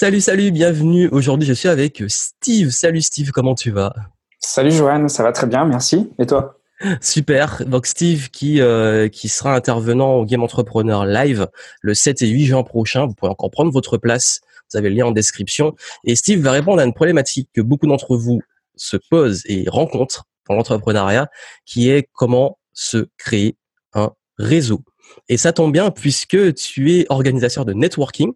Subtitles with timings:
[0.00, 1.08] Salut, salut, bienvenue.
[1.08, 2.70] Aujourd'hui, je suis avec Steve.
[2.70, 3.92] Salut Steve, comment tu vas?
[4.38, 6.08] Salut Joanne, ça va très bien, merci.
[6.20, 6.60] Et toi?
[7.00, 7.64] Super.
[7.66, 11.48] Donc Steve qui euh, qui sera intervenant au Game Entrepreneur Live
[11.80, 13.06] le 7 et 8 juin prochain.
[13.06, 14.40] Vous pouvez encore prendre votre place.
[14.70, 15.74] Vous avez le lien en description.
[16.04, 18.40] Et Steve va répondre à une problématique que beaucoup d'entre vous
[18.76, 21.28] se posent et rencontrent dans l'entrepreneuriat,
[21.66, 23.56] qui est comment se créer
[23.94, 24.80] un réseau.
[25.28, 28.32] Et ça tombe bien puisque tu es organisateur de networking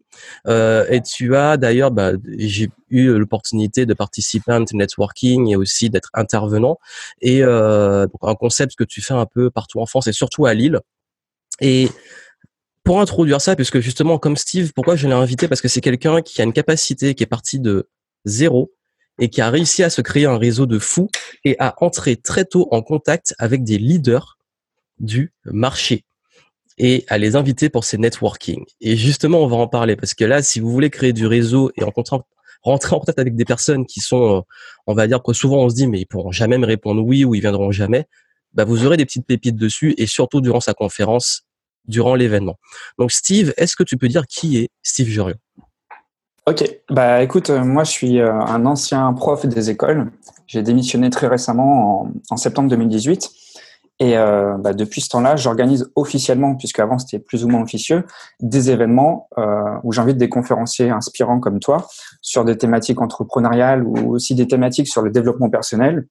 [0.46, 5.56] euh, et tu as d'ailleurs, bah, j'ai eu l'opportunité de participer à un networking et
[5.56, 6.78] aussi d'être intervenant.
[7.20, 10.55] Et euh, un concept que tu fais un peu partout en France et surtout à
[10.55, 10.80] Lille.
[11.61, 11.88] Et
[12.84, 15.48] pour introduire ça, puisque justement comme Steve, pourquoi je l'ai invité?
[15.48, 17.89] Parce que c'est quelqu'un qui a une capacité qui est parti de
[18.25, 18.73] zéro
[19.19, 21.09] et qui a réussi à se créer un réseau de fous
[21.45, 24.39] et à entrer très tôt en contact avec des leaders
[24.98, 26.05] du marché
[26.82, 28.64] et à les inviter pour ces networking.
[28.80, 31.70] Et justement, on va en parler parce que là, si vous voulez créer du réseau
[31.77, 32.16] et en rentrer
[32.64, 34.41] en contact avec des personnes qui sont, euh,
[34.89, 37.24] on va dire que souvent on se dit mais ils pourront jamais me répondre oui
[37.24, 38.06] ou ils viendront jamais,
[38.52, 41.44] bah vous aurez des petites pépites dessus et surtout durant sa conférence,
[41.86, 42.56] durant l'événement.
[42.98, 45.36] Donc Steve, est-ce que tu peux dire qui est Steve Jurion?
[46.46, 50.11] Ok, bah écoute, euh, moi je suis euh, un ancien prof des écoles.
[50.48, 53.30] J'ai démissionné très récemment en, en septembre 2018
[54.03, 58.05] et euh, bah, depuis ce temps-là, j'organise officiellement, puisque avant c'était plus ou moins officieux,
[58.41, 61.86] des événements euh, où j'invite des conférenciers inspirants comme toi
[62.20, 66.08] sur des thématiques entrepreneuriales ou aussi des thématiques sur le développement personnel.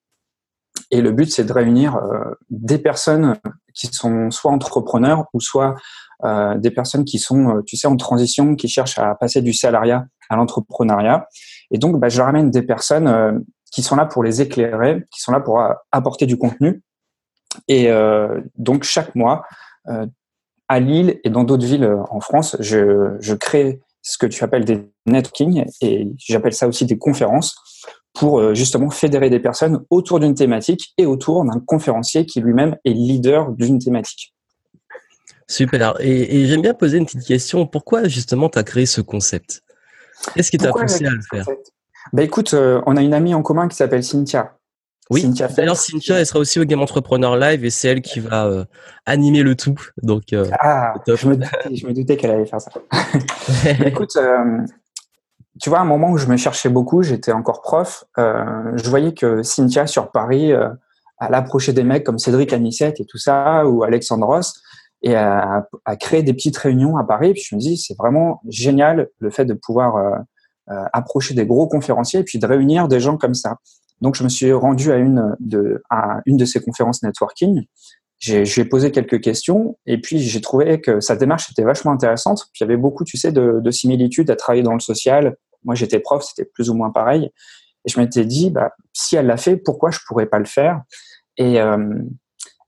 [0.89, 3.36] Et le but, c'est de réunir euh, des personnes
[3.73, 5.75] qui sont soit entrepreneurs ou soit
[6.23, 9.52] euh, des personnes qui sont, euh, tu sais, en transition, qui cherchent à passer du
[9.52, 11.28] salariat à l'entrepreneuriat.
[11.72, 13.34] Et donc, bah, je leur amène des personnes euh,
[13.69, 16.81] qui sont là pour les éclairer, qui sont là pour apporter du contenu
[17.67, 19.45] et euh, donc chaque mois,
[19.88, 20.05] euh,
[20.67, 24.44] à Lille et dans d'autres villes euh, en France, je, je crée ce que tu
[24.44, 27.55] appelles des networking et j'appelle ça aussi des conférences
[28.13, 32.91] pour justement fédérer des personnes autour d'une thématique et autour d'un conférencier qui lui-même est
[32.91, 34.34] leader d'une thématique.
[35.47, 35.95] Super.
[36.00, 37.66] Et, et j'aime bien poser une petite question.
[37.67, 39.61] Pourquoi justement tu as créé ce concept?
[40.34, 41.45] Qu'est-ce qui t'a poussé à le faire?
[42.11, 44.57] bah écoute, on a une amie en commun qui s'appelle Cynthia.
[45.11, 48.45] Oui, d'ailleurs Cynthia, elle sera aussi au Game Entrepreneur Live et c'est elle qui va
[48.45, 48.63] euh,
[49.05, 49.75] animer le tout.
[50.01, 52.72] Donc, euh, ah, je me, doutais, qu'elle allait faire ça.
[53.85, 54.59] Écoute, euh,
[55.61, 59.13] tu vois, à un moment où je me cherchais beaucoup, j'étais encore prof, je voyais
[59.13, 63.83] que Cynthia sur Paris, elle approchait des mecs comme Cédric Anissette et tout ça, ou
[63.83, 64.61] Alexandre Ross,
[65.01, 67.33] et à, à créer des petites réunions à Paris.
[67.33, 70.23] Puis je me dis, c'est vraiment génial le fait de pouvoir
[70.93, 73.57] approcher des gros conférenciers et puis de réunir des gens comme ça.
[74.01, 77.66] Donc, je me suis rendu à une de, à une de ces conférences networking.
[78.19, 82.45] J'ai, posé quelques questions et puis j'ai trouvé que sa démarche était vachement intéressante.
[82.53, 85.35] Puis il y avait beaucoup, tu sais, de, de similitudes à travailler dans le social.
[85.63, 87.31] Moi, j'étais prof, c'était plus ou moins pareil.
[87.85, 90.81] Et je m'étais dit, bah, si elle l'a fait, pourquoi je pourrais pas le faire?
[91.38, 91.95] Et, euh,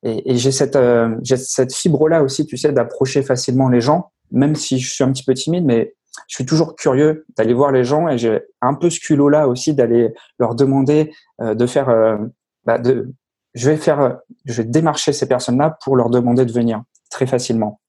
[0.02, 4.12] et, et j'ai cette, euh, j'ai cette fibre-là aussi, tu sais, d'approcher facilement les gens,
[4.32, 5.94] même si je suis un petit peu timide, mais
[6.28, 9.48] je suis toujours curieux d'aller voir les gens et j'ai un peu ce culot là
[9.48, 12.18] aussi d'aller leur demander euh, de faire euh,
[12.66, 13.12] bah de
[13.54, 17.28] je vais faire je vais démarcher ces personnes là pour leur demander de venir très
[17.28, 17.80] facilement.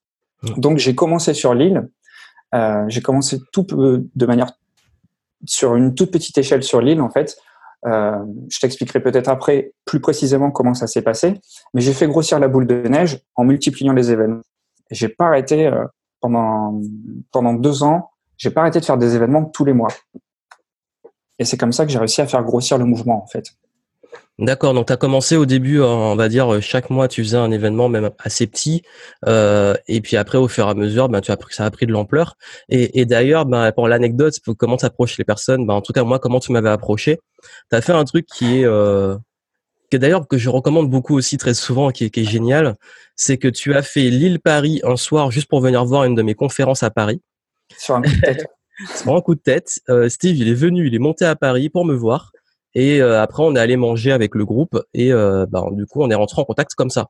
[0.43, 0.59] Mmh.
[0.59, 1.87] donc j'ai commencé sur l'île
[2.53, 4.51] euh, j'ai commencé tout de manière
[5.45, 7.37] sur une toute petite échelle sur l'île en fait.
[7.85, 8.17] Euh,
[8.49, 11.39] je t'expliquerai peut-être après plus précisément comment ça s'est passé
[11.75, 14.41] mais j'ai fait grossir la boule de neige en multipliant les événements.
[14.89, 15.85] J'ai pas arrêté euh,
[16.21, 16.81] pendant
[17.31, 19.89] pendant deux ans j'ai pas arrêté de faire des événements tous les mois.
[21.39, 23.51] Et c'est comme ça que j'ai réussi à faire grossir le mouvement, en fait.
[24.37, 27.51] D'accord, donc tu as commencé au début, on va dire, chaque mois, tu faisais un
[27.51, 28.81] événement même assez petit,
[29.25, 31.85] euh, et puis après, au fur et à mesure, ben, tu as, ça a pris
[31.85, 32.35] de l'ampleur.
[32.67, 36.19] Et, d'ailleurs, ben, pour l'anecdote, comment tu approches les personnes, ben, en tout cas, moi,
[36.19, 37.19] comment tu m'avais approché,
[37.69, 39.15] tu as fait un truc qui est, euh,
[39.89, 42.75] que d'ailleurs, que je recommande beaucoup aussi très souvent, qui est, qui est génial,
[43.15, 46.35] c'est que tu as fait Lille-Paris un soir juste pour venir voir une de mes
[46.35, 47.21] conférences à Paris.
[47.77, 48.47] Sur un coup de tête.
[48.95, 49.79] Sur un coup de tête.
[49.89, 52.31] Euh, Steve, il est venu, il est monté à Paris pour me voir.
[52.73, 56.01] Et euh, après, on est allé manger avec le groupe et euh, bah, du coup,
[56.01, 57.07] on est rentré en contact comme ça.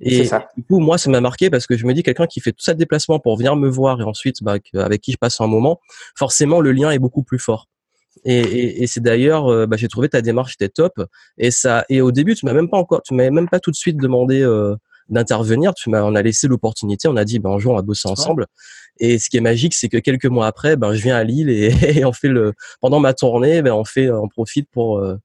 [0.00, 0.48] Et ça.
[0.56, 2.64] du coup, moi, ça m'a marqué parce que je me dis quelqu'un qui fait tout
[2.64, 5.46] ça de déplacement pour venir me voir et ensuite bah, avec qui je passe un
[5.46, 5.80] moment,
[6.16, 7.68] forcément, le lien est beaucoup plus fort.
[8.24, 11.00] Et, et, et c'est d'ailleurs, bah, j'ai trouvé ta démarche était top.
[11.38, 13.70] Et ça, et au début, tu m'as même pas encore, tu m'avais même pas tout
[13.70, 14.44] de suite demandé
[15.08, 15.74] d'intervenir.
[15.74, 17.08] Tu m'as, on a laissé l'opportunité.
[17.08, 18.46] On a dit, ben, un jour, on va bosser ensemble.
[18.98, 21.50] Et ce qui est magique, c'est que quelques mois après, ben, je viens à Lille
[21.50, 25.16] et, on fait le, pendant ma tournée, ben, on fait, on profite pour, euh,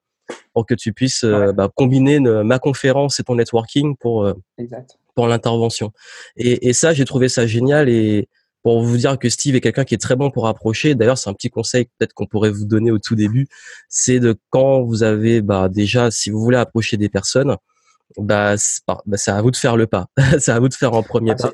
[0.53, 4.33] pour que tu puisses euh, ben, combiner ma conférence et ton networking pour, euh,
[5.15, 5.91] pour l'intervention.
[6.35, 8.27] Et, et ça, j'ai trouvé ça génial et
[8.61, 10.95] pour vous dire que Steve est quelqu'un qui est très bon pour approcher.
[10.95, 13.47] D'ailleurs, c'est un petit conseil peut-être qu'on pourrait vous donner au tout début,
[13.87, 17.55] c'est de quand vous avez bah, déjà, si vous voulez approcher des personnes,
[18.17, 18.55] bah,
[18.87, 20.07] bah c'est à vous de faire le pas.
[20.39, 21.51] c'est à vous de faire un premier pas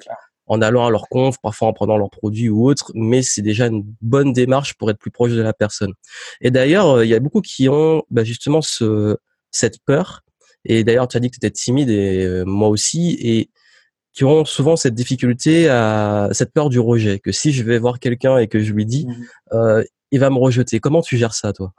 [0.48, 3.68] en allant à leur conf, parfois en prenant leurs produits ou autres, mais c'est déjà
[3.68, 5.94] une bonne démarche pour être plus proche de la personne.
[6.42, 9.18] Et d'ailleurs, euh, il y a beaucoup qui ont bah, justement ce,
[9.52, 10.22] cette peur.
[10.66, 13.18] Et d'ailleurs, tu as dit que tu étais timide et euh, moi aussi.
[13.19, 13.50] Et
[14.13, 18.00] qui ont souvent cette difficulté à cette peur du rejet, que si je vais voir
[18.00, 19.13] quelqu'un et que je lui dis, mmh.
[19.52, 19.84] euh,
[20.15, 20.79] il va me rejeter.
[20.79, 21.73] Comment tu gères ça, toi?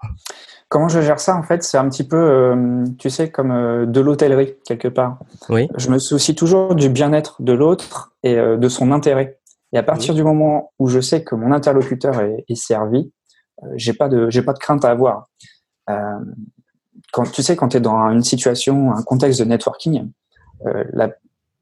[0.69, 3.87] Comment je gère ça, en fait, c'est un petit peu, euh, tu sais, comme euh,
[3.87, 5.19] de l'hôtellerie, quelque part.
[5.49, 5.69] Oui.
[5.79, 9.39] Je me soucie toujours du bien-être de l'autre et de son intérêt.
[9.73, 13.11] Et à partir du moment où je sais que mon interlocuteur est, est servi,
[13.75, 15.29] j'ai pas de, j'ai pas de crainte à avoir.
[15.87, 20.11] quand tu sais, quand tu es dans une situation, un contexte de networking,
[20.93, 21.11] la,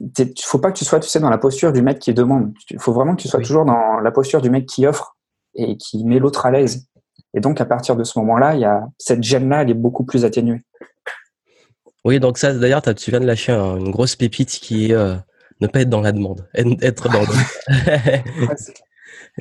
[0.00, 2.52] il faut pas que tu sois, tu sais, dans la posture du mec qui demande.
[2.70, 5.14] Il faut vraiment que tu sois toujours dans la posture du mec qui offre
[5.54, 6.86] et qui met l'autre à l'aise.
[7.34, 10.04] Et donc, à partir de ce moment-là, il y a cette gêne-là, elle est beaucoup
[10.04, 10.62] plus atténuée.
[12.04, 15.14] Oui, donc ça, d'ailleurs, tu viens de lâcher une grosse pépite qui est euh,
[15.60, 17.26] ne pas être dans la demande, être dans le.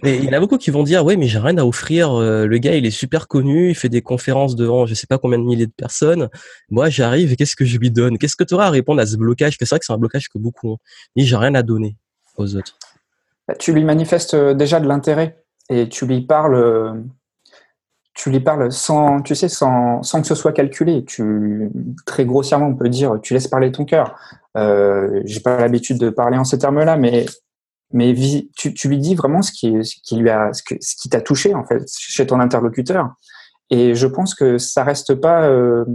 [0.01, 2.13] Mais il y en a beaucoup qui vont dire, oui, mais j'ai rien à offrir.
[2.13, 5.19] Euh, le gars, il est super connu, il fait des conférences devant je sais pas
[5.19, 6.30] combien de milliers de personnes.
[6.71, 8.18] Moi, j'arrive et qu'est-ce que je lui donne?
[8.18, 9.57] Qu'est-ce que tu auras à répondre à ce blocage?
[9.57, 10.77] Que c'est vrai que c'est un blocage que beaucoup ont.
[11.15, 11.95] Mais j'ai rien à donner
[12.38, 12.75] aux autres.
[13.48, 17.04] Bah, tu lui manifestes euh, déjà de l'intérêt et tu lui parles,
[18.13, 21.06] tu lui parles sans, tu sais, sans, sans que ce soit calculé.
[22.06, 24.15] Très grossièrement, on peut dire, tu laisses parler ton cœur.
[24.56, 27.25] Euh, j'ai pas l'habitude de parler en ces termes-là, mais
[27.94, 28.15] mais
[28.56, 31.63] tu, lui dis vraiment ce qui, ce qui lui a, ce, qui t'a touché en
[31.63, 33.13] fait chez ton interlocuteur.
[33.69, 35.86] Et je pense que ça reste pas, euh,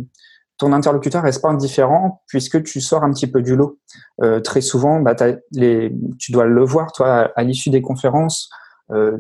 [0.59, 3.79] ton interlocuteur reste pas indifférent puisque tu sors un petit peu du lot.
[4.23, 8.49] Euh, très souvent, bah, tu dois le voir toi à, l'issue des conférences.
[8.91, 9.19] Euh,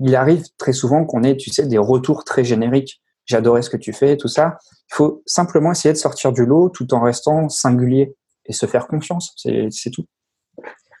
[0.00, 3.02] il arrive très souvent qu'on ait, tu sais, des retours très génériques.
[3.24, 4.58] J'adorais ce que tu fais, tout ça.
[4.90, 8.14] Il faut simplement essayer de sortir du lot tout en restant singulier
[8.46, 9.34] et se faire confiance.
[9.36, 10.04] C'est tout.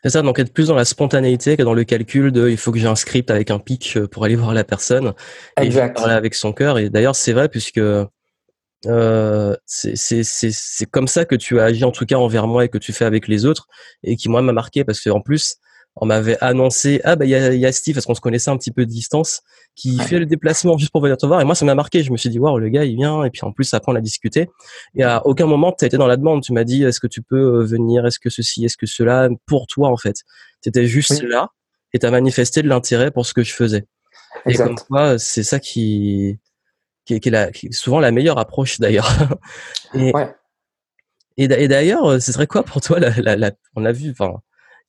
[0.02, 2.70] C'est ça, donc être plus dans la spontanéité que dans le calcul de il faut
[2.70, 3.60] que j'ai un script avec un
[3.96, 5.14] euh, pour aller voir la personne
[5.56, 5.90] exact.
[5.90, 6.78] et parler avec son cœur.
[6.78, 12.06] Et d'ailleurs, c'est vrai puisque euh, c'est comme ça que tu as agi en tout
[12.06, 13.66] cas envers moi et que tu fais avec les autres
[14.02, 15.56] et qui moi m'a marqué parce que en plus
[15.96, 18.50] on m'avait annoncé ah bah il y a, y a, Steve parce qu'on se connaissait
[18.50, 19.40] un petit peu de distance
[19.74, 21.40] qui fait le déplacement juste pour venir te voir.
[21.40, 22.02] Et moi ça m'a marqué.
[22.02, 23.24] Je me suis dit waouh le gars il vient.
[23.24, 24.50] Et puis en plus après on a discuté.
[24.94, 26.42] Et à aucun moment tu été dans la demande.
[26.42, 28.04] Tu m'as dit est-ce que tu peux euh, venir?
[28.06, 28.64] Est-ce que ceci?
[28.64, 29.28] Est-ce que cela?
[29.46, 30.16] Pour toi en fait.
[30.62, 31.50] Tu étais juste là
[31.92, 33.86] et tu as manifesté de l'intérêt pour ce que je faisais.
[34.44, 36.38] Et comme toi c'est ça qui
[37.06, 39.10] qui est, qui, est la, qui est, souvent la meilleure approche d'ailleurs.
[39.94, 40.34] Et, ouais.
[41.36, 44.40] et d'ailleurs ce serait quoi pour toi la, la, la on a vu enfin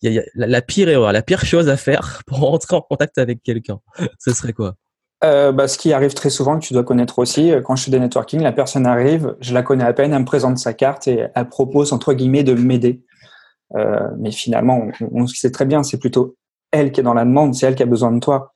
[0.02, 3.80] la, pire erreur, la pire chose à faire pour rentrer en contact avec quelqu'un,
[4.20, 4.76] ce serait quoi?
[5.24, 7.86] Euh, bah, ce qui arrive très souvent, que tu dois connaître aussi, euh, quand je
[7.86, 10.74] fais des networking, la personne arrive, je la connais à peine, elle me présente sa
[10.74, 13.04] carte et elle propose, entre guillemets, de m'aider.
[13.76, 16.38] Euh, mais finalement, on, on, sait très bien, c'est plutôt
[16.72, 18.54] elle qui est dans la demande, c'est elle qui a besoin de toi.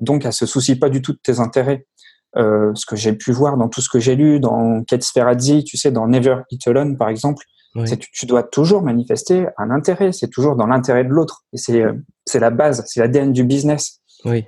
[0.00, 1.86] Donc, elle se soucie pas du tout de tes intérêts.
[2.34, 5.76] Ce que j'ai pu voir dans tout ce que j'ai lu, dans Kate Sferazzi, tu
[5.76, 7.44] sais, dans Never Eat Alone, par exemple,
[7.78, 7.98] oui.
[7.98, 10.12] Tu, tu, dois toujours manifester un intérêt.
[10.12, 11.44] C'est toujours dans l'intérêt de l'autre.
[11.52, 11.92] Et c'est euh,
[12.26, 14.00] c'est la base, c'est l'ADN du business.
[14.24, 14.46] Oui.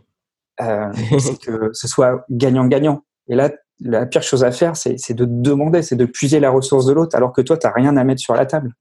[0.60, 3.04] Euh, c'est que ce soit gagnant-gagnant.
[3.28, 6.86] Et là, la pire chose à faire, c'est de demander, c'est de puiser la ressource
[6.86, 8.74] de l'autre, alors que toi, tu n'as rien à mettre sur la table.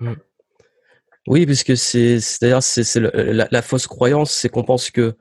[0.00, 0.12] Mm.
[1.26, 5.16] Oui, puisque c'est d'ailleurs c'est la, la, fausse croyance, c'est qu'on pense que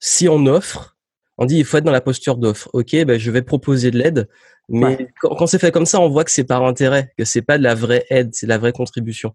[0.00, 0.95] si on offre,
[1.38, 2.68] on dit il faut être dans la posture d'offre.
[2.72, 4.28] Ok, ben je vais proposer de l'aide,
[4.68, 5.08] mais ouais.
[5.20, 7.58] quand, quand c'est fait comme ça, on voit que c'est par intérêt, que c'est pas
[7.58, 9.34] de la vraie aide, c'est de la vraie contribution.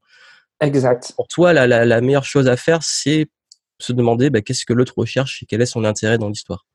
[0.59, 1.13] Exact.
[1.15, 3.27] Pour toi, la, la, la meilleure chose à faire, c'est
[3.79, 6.65] se demander bah, qu'est-ce que l'autre recherche et quel est son intérêt dans l'histoire.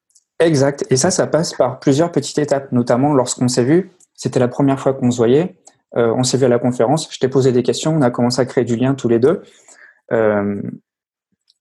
[0.41, 0.85] Exact.
[0.91, 3.93] Et ça, ça passe par plusieurs petites étapes, notamment lorsqu'on s'est vu.
[4.15, 5.57] C'était la première fois qu'on se voyait.
[5.97, 7.09] Euh, on s'est vu à la conférence.
[7.11, 7.95] Je t'ai posé des questions.
[7.95, 9.43] On a commencé à créer du lien tous les deux.
[10.13, 10.61] Euh,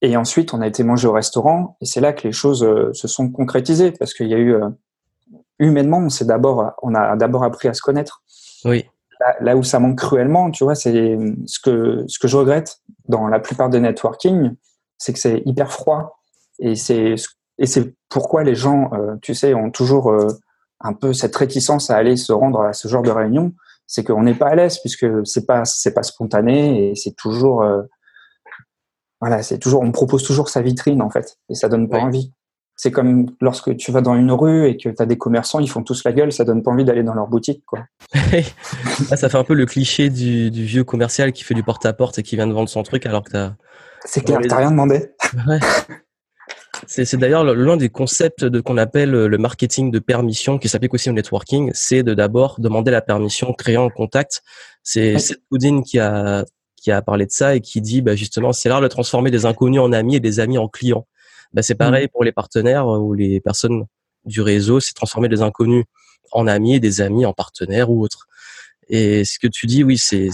[0.02, 1.76] et ensuite, on a été manger au restaurant.
[1.80, 4.54] Et c'est là que les choses euh, se sont concrétisées parce qu'il y a eu
[4.54, 4.68] euh,
[5.58, 8.22] humainement, on s'est d'abord, on a d'abord appris à se connaître.
[8.64, 8.84] Oui.
[9.20, 12.80] Là, là, où ça manque cruellement, tu vois, c'est ce que ce que je regrette
[13.08, 14.54] dans la plupart des networking,
[14.98, 16.20] c'est que c'est hyper froid
[16.58, 17.14] et c'est
[17.58, 20.14] et c'est pourquoi les gens, euh, tu sais, ont toujours
[20.80, 23.54] un peu cette réticence à aller se rendre à ce genre de réunion,
[23.86, 27.64] c'est qu'on n'est pas à l'aise puisque c'est pas c'est pas spontané et c'est toujours
[29.20, 32.32] voilà, c'est toujours on propose toujours sa vitrine en fait et ça donne pas envie.
[32.78, 35.70] C'est comme lorsque tu vas dans une rue et que tu as des commerçants, ils
[35.70, 37.62] font tous la gueule, ça donne pas envie d'aller dans leur boutique.
[37.66, 37.84] Quoi.
[39.10, 42.14] Ah, ça fait un peu le cliché du, du vieux commercial qui fait du porte-à-porte
[42.14, 43.56] -à, -porte et qui vient de vendre son truc alors que tu as...
[44.04, 45.10] C'est clair, t'as rien demandé.
[45.46, 45.58] Ouais.
[46.86, 51.08] C'est d'ailleurs l'un des concepts de qu'on appelle le marketing de permission, qui s'applique aussi
[51.08, 54.42] au networking, c'est de d'abord demander la permission, créer un contact.
[54.82, 56.44] C'est Seth Godin qui a
[56.86, 59.44] qui a parlé de ça et qui dit bah justement c'est l'art de transformer des
[59.44, 61.04] inconnus en amis et des amis en clients.
[61.52, 62.10] Bah c'est pareil mmh.
[62.10, 63.86] pour les partenaires ou les personnes
[64.24, 65.84] du réseau, c'est transformer des inconnus
[66.30, 68.28] en amis et des amis en partenaires ou autres.
[68.88, 70.30] Et ce que tu dis, oui, c'est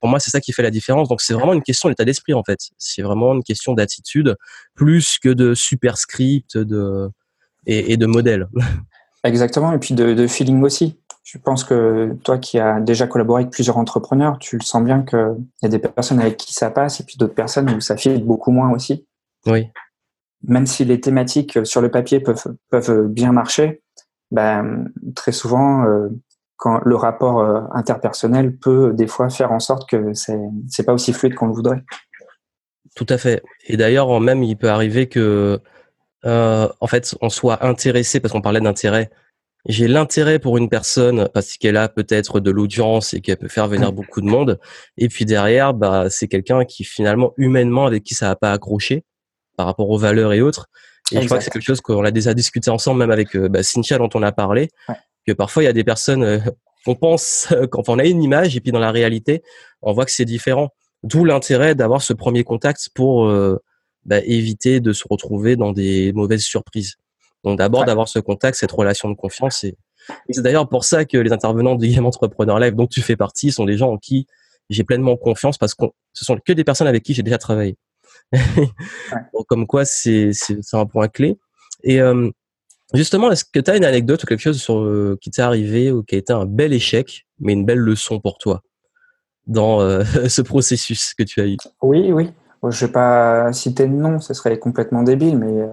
[0.00, 1.10] pour moi c'est ça qui fait la différence.
[1.10, 2.70] Donc c'est vraiment une question d'état d'esprit en fait.
[2.78, 4.34] C'est vraiment une question d'attitude
[4.74, 7.10] plus que de superscript de
[7.66, 8.48] et, et de modèle.
[9.24, 10.98] Exactement, et puis de, de, feeling aussi.
[11.22, 15.02] Je pense que toi qui as déjà collaboré avec plusieurs entrepreneurs, tu le sens bien
[15.02, 17.96] qu'il y a des personnes avec qui ça passe et puis d'autres personnes où ça
[17.96, 19.06] file beaucoup moins aussi.
[19.46, 19.68] Oui.
[20.42, 23.80] Même si les thématiques sur le papier peuvent, peuvent bien marcher,
[24.32, 26.08] ben, très souvent, euh,
[26.56, 30.38] quand le rapport euh, interpersonnel peut des fois faire en sorte que c'est
[30.68, 31.84] c'est pas aussi fluide qu'on le voudrait.
[32.96, 33.42] Tout à fait.
[33.66, 35.60] Et d'ailleurs, même il peut arriver que
[36.24, 39.10] euh, en fait on soit intéressé parce qu'on parlait d'intérêt.
[39.68, 43.68] J'ai l'intérêt pour une personne parce qu'elle a peut-être de l'audience et qu'elle peut faire
[43.68, 44.58] venir beaucoup de monde.
[44.98, 49.04] Et puis derrière, bah, c'est quelqu'un qui finalement humainement avec qui ça n'a pas accroché
[49.56, 50.66] par rapport aux valeurs et autres.
[51.12, 53.48] Et je crois que c'est quelque chose qu'on a déjà discuté ensemble, même avec euh,
[53.48, 54.68] bah, Cynthia dont on a parlé.
[54.88, 56.38] Ouais que parfois il y a des personnes euh,
[56.84, 59.42] qu'on pense quand on a une image et puis dans la réalité
[59.82, 60.70] on voit que c'est différent.
[61.02, 63.60] D'où l'intérêt d'avoir ce premier contact pour euh,
[64.04, 66.96] bah, éviter de se retrouver dans des mauvaises surprises.
[67.44, 69.76] Donc d'abord d'avoir ce contact, cette relation de confiance et,
[70.30, 73.52] c'est d'ailleurs pour ça que les intervenants du Game Entrepreneur Live dont tu fais partie
[73.52, 74.26] sont des gens en qui
[74.68, 77.76] j'ai pleinement confiance parce que ce sont que des personnes avec qui j'ai déjà travaillé.
[78.32, 81.38] Donc, comme quoi c'est c'est un point clé.
[81.84, 82.30] Et euh,
[82.94, 85.90] Justement, est-ce que tu as une anecdote ou quelque chose sur, euh, qui t'est arrivé
[85.90, 88.62] ou qui a été un bel échec, mais une belle leçon pour toi
[89.46, 91.56] dans euh, ce processus que tu as eu?
[91.80, 92.30] Oui, oui.
[92.68, 95.68] Je vais pas citer de nom, ce serait complètement débile, mais euh,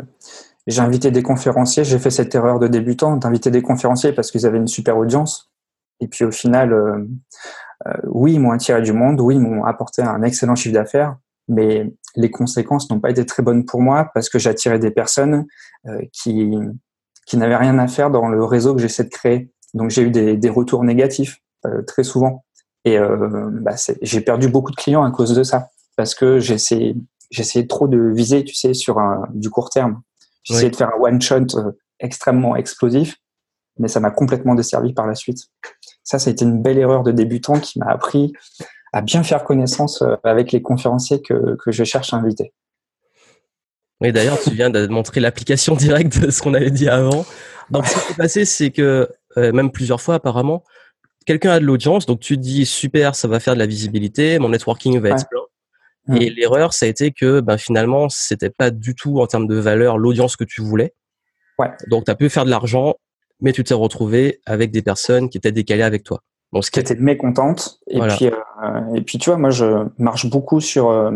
[0.68, 1.84] j'ai invité des conférenciers.
[1.84, 5.52] J'ai fait cette erreur de débutant d'inviter des conférenciers parce qu'ils avaient une super audience.
[6.00, 6.74] Et puis au final,
[8.06, 11.18] oui, ils m'ont attiré du monde, oui, ils m'ont apporté un excellent chiffre d'affaires,
[11.50, 15.46] mais les conséquences n'ont pas été très bonnes pour moi parce que j'attirais des personnes
[16.14, 16.56] qui
[17.30, 19.52] qui n'avaient rien à faire dans le réseau que j'essaie de créer.
[19.76, 22.44] Donc j'ai eu des, des, retours négatifs euh, très souvent.
[22.86, 25.70] Et euh, bah, j'ai perdu beaucoup de clients à cause de ça.
[26.00, 30.02] Parce que j'essayais trop de viser, tu sais, sur un, du court terme.
[30.44, 33.18] J'essayais de faire un one-shot euh, extrêmement explosif,
[33.78, 35.40] mais ça m'a complètement desservi par la suite.
[36.06, 38.32] Ça, ça a été une belle erreur de débutant qui m'a appris
[38.94, 42.54] à bien faire connaissance euh, avec les conférenciers que, que je cherche à inviter.
[44.00, 47.26] Oui, d'ailleurs, tu viens de montrer l'application directe de ce qu'on avait dit avant.
[47.72, 50.64] Donc, ce qui s'est passé, c'est que, euh, même plusieurs fois apparemment,
[51.26, 54.40] quelqu'un a de l'audience, donc tu te dis, super, ça va faire de la visibilité,
[54.40, 55.39] mon networking va être plein.
[56.10, 56.18] Mm.
[56.18, 59.56] Et l'erreur, ça a été que ben, finalement, c'était pas du tout en termes de
[59.56, 60.94] valeur l'audience que tu voulais.
[61.60, 61.70] Ouais.
[61.88, 62.96] Donc, tu as pu faire de l'argent,
[63.42, 66.24] mais tu t'es retrouvé avec des personnes qui étaient décalées avec toi.
[66.52, 67.80] Donc, ce qui était mécontente.
[67.88, 71.12] Et, puis, euh, et puis, tu vois, moi, je marche beaucoup sur, euh,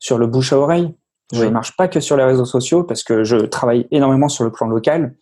[0.00, 0.92] sur le bouche à oreille.
[1.32, 4.44] Je ne marche pas que sur les réseaux sociaux parce que je travaille énormément sur
[4.44, 5.14] le plan local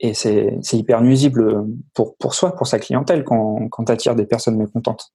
[0.00, 1.64] et c'est hyper nuisible
[1.94, 5.12] pour, pour soi, pour sa clientèle quand, quand tu attires des personnes mécontentes.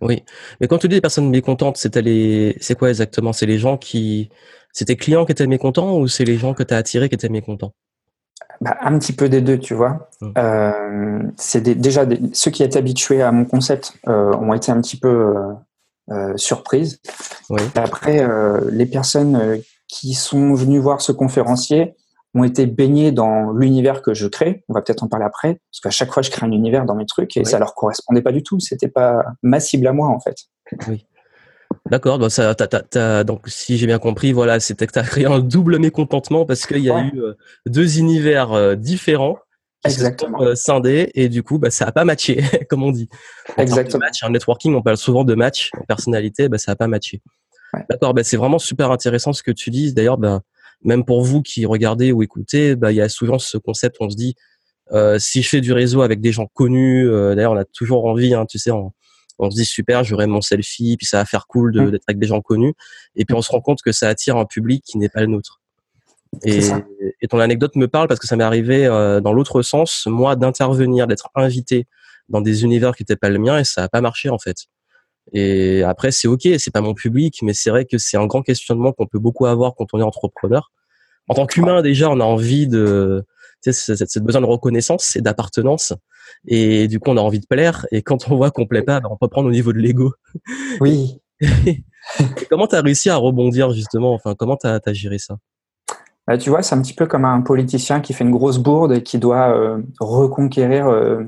[0.00, 0.22] Oui,
[0.60, 3.32] mais quand tu dis des personnes mécontentes, c'est quoi exactement?
[3.32, 4.30] C'est les gens qui.
[4.72, 7.14] C'est tes clients qui étaient mécontents ou c'est les gens que tu as attirés qui
[7.14, 7.72] étaient mécontents?
[8.60, 10.08] Bah, Un petit peu des deux, tu vois.
[10.20, 10.32] Hum.
[10.36, 14.98] Euh, c'est déjà ceux qui étaient habitués à mon concept euh, ont été un petit
[14.98, 15.52] peu euh,
[16.10, 17.00] euh, surprise.
[17.74, 18.26] Après,
[18.70, 21.94] les personnes qui sont venues voir ce conférencier
[22.38, 24.64] ont été baignées dans l'univers que je crée.
[24.68, 26.94] On va peut-être en parler après, parce qu'à chaque fois, je crée un univers dans
[26.94, 28.60] mes trucs et ça leur correspondait pas du tout.
[28.60, 30.36] C'était pas ma cible à moi, en fait.
[30.88, 31.06] Oui.
[31.90, 32.54] D'accord, donc, ça,
[33.24, 36.66] donc si j'ai bien compris, voilà, c'était que tu as créé un double mécontentement parce
[36.66, 37.20] qu'il y a eu
[37.66, 39.38] deux univers différents
[39.84, 40.42] Exactement.
[40.42, 43.08] Euh, scindé et du coup, bah, ça a pas matché, comme on dit.
[43.56, 44.04] Exactement.
[44.04, 45.70] Match, en networking, on parle souvent de match.
[45.78, 47.22] En personnalité, bah, ça a pas matché.
[47.88, 49.92] D'accord, bah, c'est vraiment super intéressant ce que tu dis.
[49.92, 50.40] D'ailleurs, bah,
[50.82, 54.10] même pour vous qui regardez ou écoutez, bah, il y a souvent ce concept, on
[54.10, 54.34] se dit,
[54.92, 58.06] euh, si je fais du réseau avec des gens connus, euh, d'ailleurs, on a toujours
[58.06, 58.92] envie, hein, tu sais, on,
[59.38, 61.90] on se dit super, j'aurai mon selfie, puis ça va faire cool mmh.
[61.90, 62.74] d'être avec des gens connus.
[63.16, 65.28] Et puis on se rend compte que ça attire un public qui n'est pas le
[65.28, 65.60] nôtre.
[66.44, 66.60] Et,
[67.22, 70.36] et, ton anecdote me parle parce que ça m'est arrivé euh, dans l'autre sens, moi,
[70.36, 71.86] d'intervenir, d'être invité
[72.28, 74.66] dans des univers qui n'étaient pas le mien et ça n'a pas marché en fait.
[75.32, 78.42] Et après, c'est ok, c'est pas mon public, mais c'est vrai que c'est un grand
[78.42, 80.72] questionnement qu'on peut beaucoup avoir quand on est entrepreneur.
[81.28, 83.24] En tant qu'humain, déjà, on a envie de,
[83.62, 85.92] tu sais, cette, besoin de reconnaissance et d'appartenance.
[86.46, 87.86] Et du coup, on a envie de plaire.
[87.90, 90.12] Et quand on voit qu'on plaît pas, ben, on peut prendre au niveau de l'ego.
[90.80, 91.20] Oui.
[92.50, 94.14] comment tu as réussi à rebondir justement?
[94.14, 95.38] Enfin, comment tu as, géré ça?
[96.26, 98.92] Bah, tu vois, c'est un petit peu comme un politicien qui fait une grosse bourde
[98.92, 101.24] et qui doit euh, reconquérir euh,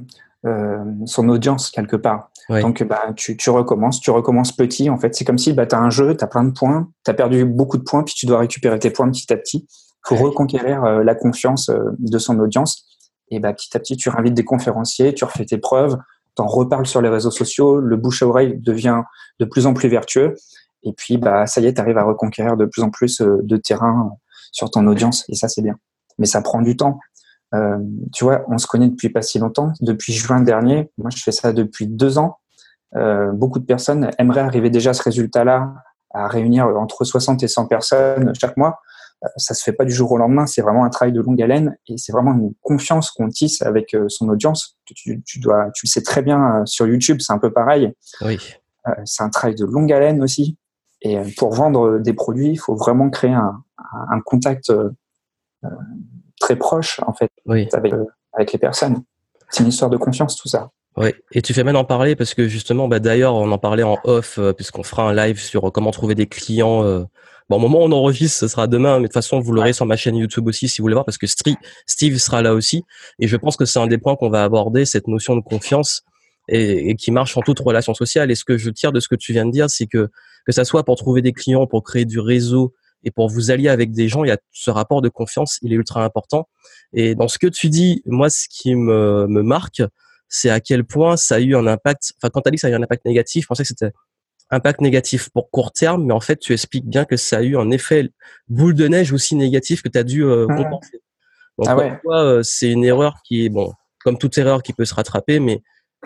[1.07, 2.31] son audience quelque part.
[2.49, 4.91] Donc, bah, tu, tu, recommences, tu recommences petit.
[4.91, 6.89] En fait, c'est comme si bah, tu as un jeu, tu as plein de points,
[7.05, 9.69] tu as perdu beaucoup de points, puis tu dois récupérer tes points petit à petit
[10.05, 12.87] pour reconquérir la confiance de son audience.
[13.31, 15.97] Et bah, petit à petit, tu invites des conférenciers, tu refais tes preuves,
[16.37, 19.03] tu en reparles sur les réseaux sociaux, le bouche à oreille devient
[19.39, 20.35] de plus en plus vertueux.
[20.83, 23.57] Et puis, bah, ça y est, tu arrives à reconquérir de plus en plus de
[23.57, 24.11] terrain
[24.53, 25.77] sur ton audience et ça c'est bien.
[26.19, 26.99] Mais ça prend du temps.
[27.55, 27.79] Euh,
[28.13, 30.91] tu vois, on se connaît depuis pas si longtemps, depuis juin dernier.
[30.99, 32.39] Moi, je fais ça depuis deux ans.
[32.97, 35.75] Euh, beaucoup de personnes aimeraient arriver déjà à ce résultat-là,
[36.13, 38.81] à réunir entre 60 et 100 personnes chaque mois.
[39.25, 40.47] Euh, ça se fait pas du jour au lendemain.
[40.47, 43.95] C'est vraiment un travail de longue haleine et c'est vraiment une confiance qu'on tisse avec
[43.95, 44.77] euh, son audience.
[44.85, 47.93] Tu, tu, dois, tu le sais très bien sur YouTube, c'est un peu pareil.
[48.23, 48.39] Oui.
[49.05, 50.57] c'est un travail de longue haleine aussi.
[51.03, 53.63] Et pour vendre des produits, il faut vraiment créer un,
[54.11, 54.71] un contact
[56.41, 59.03] très proche en fait avec, euh, avec les personnes.
[59.51, 60.71] C'est une histoire de confiance tout ça.
[60.97, 63.83] Oui, et tu fais même en parler parce que justement, bah d'ailleurs, on en parlait
[63.83, 67.07] en off puisqu'on fera un live sur comment trouver des clients.
[67.49, 69.73] Bon, au moment où on enregistre, ce sera demain, mais de toute façon, vous l'aurez
[69.73, 72.85] sur ma chaîne YouTube aussi si vous voulez voir, parce que Steve sera là aussi.
[73.19, 76.03] Et je pense que c'est un des points qu'on va aborder, cette notion de confiance
[76.49, 78.31] et, et, qui marche en toute relation sociale.
[78.31, 80.11] Et ce que je tire de ce que tu viens de dire, c'est que
[80.47, 83.69] que ça soit pour trouver des clients, pour créer du réseau, et pour vous allier
[83.69, 86.49] avec des gens, il y a ce rapport de confiance, il est ultra important.
[86.93, 89.83] Et dans ce que tu dis, moi, ce qui me, me marque,
[90.29, 92.13] c'est à quel point ça a eu un impact.
[92.17, 93.69] Enfin, quand tu as dit que ça a eu un impact négatif, je pensais que
[93.69, 93.93] c'était
[94.51, 97.57] impact négatif pour court terme, mais en fait, tu expliques bien que ça a eu
[97.57, 98.11] un effet
[98.49, 101.01] boule de neige aussi négatif que tu as dû euh, compenser.
[101.59, 101.99] Donc, ah ouais.
[102.07, 105.63] Euh, c'est une erreur qui est, bon, comme toute erreur qui peut se rattraper, mais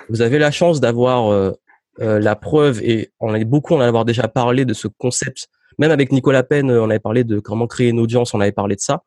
[0.09, 1.53] vous avez la chance d'avoir euh,
[1.99, 5.91] la preuve, et on a beaucoup, on en avoir déjà parlé de ce concept même
[5.91, 8.81] avec Nicolas Penn, on avait parlé de comment créer une audience, on avait parlé de
[8.81, 9.03] ça.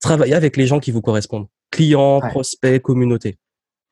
[0.00, 1.46] Travaillez avec les gens qui vous correspondent.
[1.70, 3.38] Clients, prospects, communauté.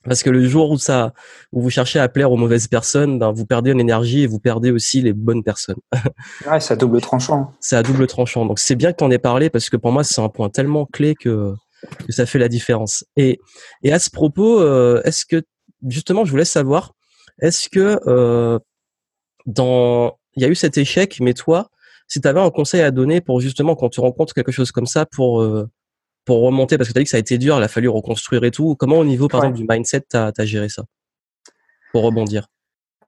[0.05, 1.13] Parce que le jour où ça,
[1.53, 4.39] où vous cherchez à plaire aux mauvaises personnes, ben vous perdez en énergie et vous
[4.39, 5.77] perdez aussi les bonnes personnes.
[6.51, 7.53] ouais, c'est à double tranchant.
[7.61, 8.47] C'est à double tranchant.
[8.47, 10.49] Donc c'est bien que tu en aies parlé parce que pour moi c'est un point
[10.49, 11.53] tellement clé que,
[12.07, 13.05] que ça fait la différence.
[13.17, 13.41] Et,
[13.83, 15.43] et à ce propos, euh, est-ce que
[15.89, 16.95] justement, je voulais savoir,
[17.41, 18.59] est-ce que euh,
[19.47, 21.71] dans il y a eu cet échec, mais toi,
[22.11, 24.87] si tu avais un conseil à donner pour justement quand tu rencontres quelque chose comme
[24.87, 25.71] ça pour euh,
[26.25, 27.89] pour remonter, parce que tu as dit que ça a été dur, il a fallu
[27.89, 28.75] reconstruire et tout.
[28.77, 30.83] Comment au niveau par exemple du mindset, tu as, géré ça?
[31.93, 32.49] Pour rebondir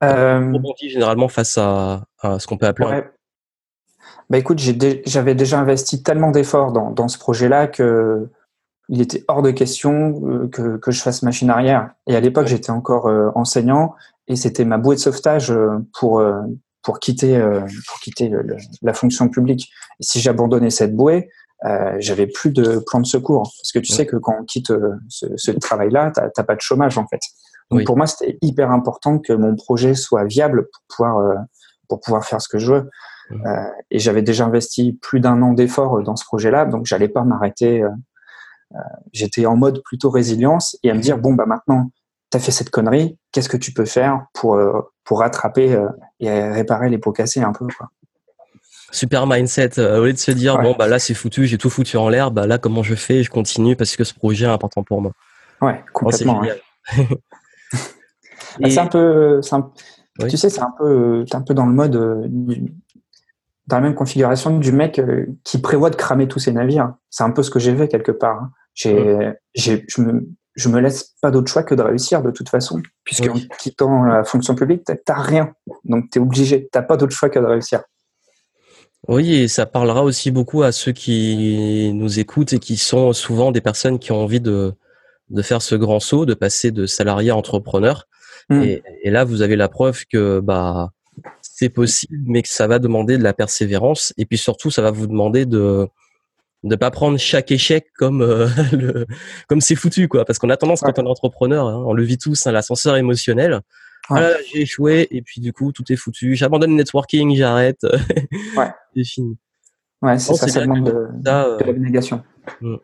[0.02, 0.38] euh...
[0.38, 2.88] rebondir généralement face à, ce qu'on peut appeler.
[2.88, 3.10] Ouais.
[4.30, 8.28] Bah écoute, j'avais déjà investi tellement d'efforts dans, dans ce projet-là que
[8.88, 11.90] il était hors de question euh, que, que je fasse machine arrière.
[12.06, 13.94] Et à l'époque, j'étais encore euh, enseignant
[14.26, 15.52] et c'était ma bouée de sauvetage
[15.92, 16.20] pour
[16.82, 19.70] pour quitter euh, pour quitter le, la fonction publique.
[20.00, 21.28] Et si j'abandonnais cette bouée,
[21.64, 24.70] euh, j'avais plus de plan de secours parce que tu sais que quand on quitte
[24.70, 27.20] euh, ce, ce travail-là, t'as pas de chômage en fait.
[27.70, 31.34] Donc pour moi, c'était hyper important que mon projet soit viable pour pouvoir euh,
[31.88, 32.90] pour pouvoir faire ce que je veux.
[33.30, 37.22] Euh, et j'avais déjà investi plus d'un an d'efforts dans ce projet-là, donc j'allais pas
[37.22, 37.82] m'arrêter.
[39.12, 41.90] J'étais en mode plutôt résilience et à me dire bon bah maintenant
[42.32, 45.88] tu as fait cette connerie, qu'est-ce que tu peux faire pour, euh, pour rattraper euh,
[46.20, 47.90] et réparer les pots cassés un peu quoi.
[48.90, 49.78] Super mindset.
[49.78, 52.10] Euh, au lieu de se dire, bon, bah là, c'est foutu, j'ai tout foutu en
[52.10, 53.22] l'air, bah là, comment je fais?
[53.22, 55.12] Je continue parce que ce projet est important pour moi.
[55.60, 56.42] Ouais, complètement.
[58.60, 59.40] Bah, c'est un peu.
[60.28, 61.92] Tu sais, c'est un peu, un peu dans le mode.
[63.66, 65.00] dans la même configuration du mec
[65.42, 66.92] qui prévoit de cramer tous ses navires.
[67.08, 68.42] C'est un peu ce que j'ai fait quelque part.
[68.42, 68.50] Hein.
[68.74, 72.82] J'ai, je me, je me laisse pas d'autre choix que de réussir de toute façon,
[73.04, 75.52] puisque en quittant la fonction publique, t'as rien,
[75.84, 77.82] donc tu es obligé, t'as pas d'autre choix que de réussir.
[79.08, 83.50] Oui, et ça parlera aussi beaucoup à ceux qui nous écoutent et qui sont souvent
[83.50, 84.74] des personnes qui ont envie de,
[85.30, 88.06] de faire ce grand saut, de passer de salarié à entrepreneur.
[88.48, 88.62] Hmm.
[88.62, 90.90] Et, et, là, vous avez la preuve que bah
[91.40, 94.12] c'est possible, mais que ça va demander de la persévérance.
[94.18, 95.88] Et puis surtout, ça va vous demander de
[96.64, 99.06] de pas prendre chaque échec comme euh, le,
[99.48, 100.24] comme c'est foutu quoi.
[100.24, 102.96] Parce qu'on a tendance quand on est entrepreneur hein, on le vit tous hein, l'ascenseur
[102.96, 103.60] émotionnel.
[104.10, 106.34] Ah j'ai échoué et puis du coup tout est foutu.
[106.34, 107.82] J'abandonne le networking j'arrête.
[108.56, 108.70] Ouais.
[108.94, 109.36] C'est fini.
[110.02, 112.22] Ouais c'est ça ça demande de, de l'abnégation.
[112.60, 112.76] mm.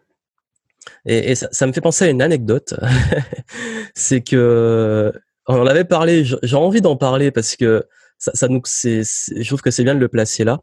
[1.06, 2.74] et, et ça, ça, me fait penser à une anecdote.
[3.94, 5.12] C'est que
[5.46, 7.84] on en avait parlé j'ai envie d'en parler parce que
[8.18, 10.60] ça, ça nous c'est je trouve que c'est bien de le placer là.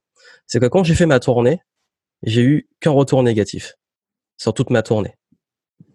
[0.47, 1.59] C'est que quand j'ai fait ma tournée
[2.23, 3.75] j'ai eu qu'un retour négatif
[4.37, 5.15] sur toute ma tournée.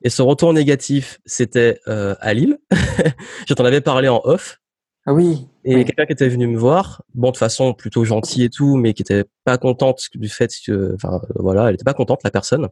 [0.02, 2.58] Et ce retour négatif, c'était euh, à Lille.
[3.48, 4.60] Je t'en avais parlé en off.
[5.06, 5.46] Ah oui.
[5.64, 8.94] Et quelqu'un qui était venu me voir, bon de façon plutôt gentille et tout, mais
[8.94, 12.68] qui était pas contente du fait que, enfin voilà, elle était pas contente la personne.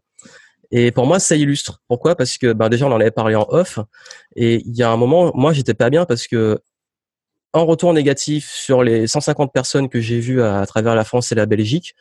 [0.70, 1.82] Et pour moi, ça illustre.
[1.88, 2.14] Pourquoi?
[2.16, 3.78] Parce que ben déjà on en avait parlé en off,
[4.36, 6.60] et il y a un moment, moi j'étais pas bien parce que
[7.54, 11.34] en retour négatif sur les 150 personnes que j'ai vues à, travers la France et
[11.34, 11.94] la Belgique,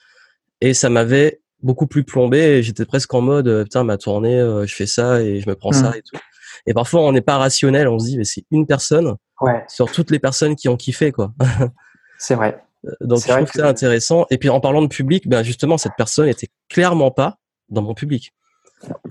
[0.61, 2.61] et ça m'avait beaucoup plus plombé.
[2.63, 5.71] J'étais presque en mode putain ma tournée, euh, je fais ça et je me prends
[5.71, 5.95] ça mmh.
[5.95, 6.17] et tout.
[6.65, 9.63] Et parfois on n'est pas rationnel, on se dit mais c'est une personne ouais.
[9.67, 11.33] sur toutes les personnes qui ont kiffé quoi.
[12.17, 12.61] c'est vrai.
[12.85, 13.59] Euh, donc je trouve que...
[13.59, 14.25] ça intéressant.
[14.29, 17.37] Et puis en parlant de public, ben justement cette personne était clairement pas
[17.69, 18.33] dans mon public.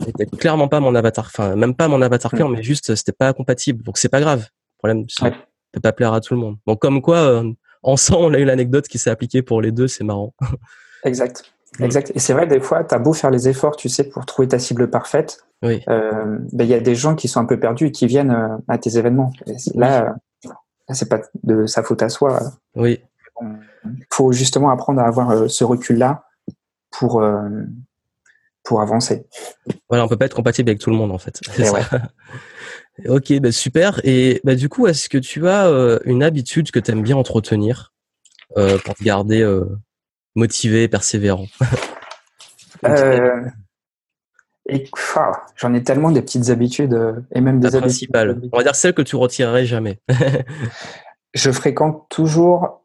[0.04, 3.32] C'était clairement pas mon avatar, enfin même pas mon avatar cœur, mais juste c'était pas
[3.32, 3.82] compatible.
[3.82, 4.42] Donc c'est pas grave.
[4.42, 5.32] Le problème, ça
[5.72, 6.56] peut pas plaire à tout le monde.
[6.66, 9.88] Donc comme quoi, euh, ensemble, on a eu l'anecdote qui s'est appliquée pour les deux,
[9.88, 10.34] c'est marrant.
[11.04, 11.44] exact.
[11.78, 11.84] Mm.
[11.84, 12.12] Exact.
[12.14, 14.48] Et c'est vrai, des fois, tu as beau faire les efforts, tu sais, pour trouver
[14.48, 15.44] ta cible parfaite.
[15.62, 15.82] Oui.
[15.88, 18.30] Euh, ben, il y a des gens qui sont un peu perdus et qui viennent
[18.30, 19.32] euh, à tes événements.
[19.74, 20.14] là,
[20.92, 22.40] c'est pas de sa faute à soi.
[22.74, 23.00] Oui.
[23.42, 26.24] Il faut justement apprendre à avoir ce recul-là
[26.90, 27.22] pour,
[28.66, 29.26] pour avancer.
[29.88, 31.40] Voilà, on peut pas être compatible avec tout le monde en fait.
[31.58, 31.80] Ouais.
[33.08, 34.00] ok, bah super.
[34.04, 37.16] Et bah, du coup, est-ce que tu as euh, une habitude que tu aimes bien
[37.16, 37.94] entretenir
[38.56, 39.64] euh, pour te garder euh,
[40.36, 41.46] motivé, persévérant
[42.84, 43.42] euh,
[45.56, 48.40] J'en ai tellement des petites habitudes et même des La principales.
[48.52, 50.00] On va dire celle que tu retirerais jamais.
[51.34, 52.82] Je fréquente toujours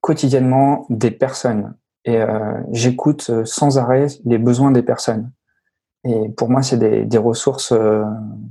[0.00, 5.32] quotidiennement des personnes et euh, j'écoute euh, sans arrêt les besoins des personnes.
[6.06, 8.04] Et pour moi, c'est des, des, ressources euh,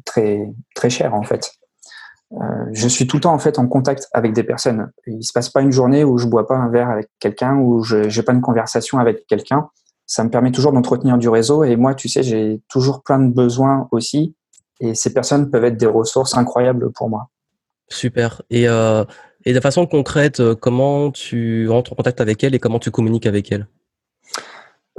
[0.05, 1.51] très très chères en fait.
[2.33, 4.91] Euh, je suis tout le temps en fait en contact avec des personnes.
[5.05, 7.83] Il se passe pas une journée où je bois pas un verre avec quelqu'un ou
[7.83, 9.69] je j'ai pas une conversation avec quelqu'un.
[10.05, 11.63] Ça me permet toujours d'entretenir du réseau.
[11.63, 14.35] Et moi, tu sais, j'ai toujours plein de besoins aussi.
[14.79, 17.29] Et ces personnes peuvent être des ressources incroyables pour moi.
[17.87, 18.41] Super.
[18.49, 19.05] Et euh,
[19.45, 22.91] et de façon concrète, euh, comment tu rentres en contact avec elle et comment tu
[22.91, 23.67] communiques avec elle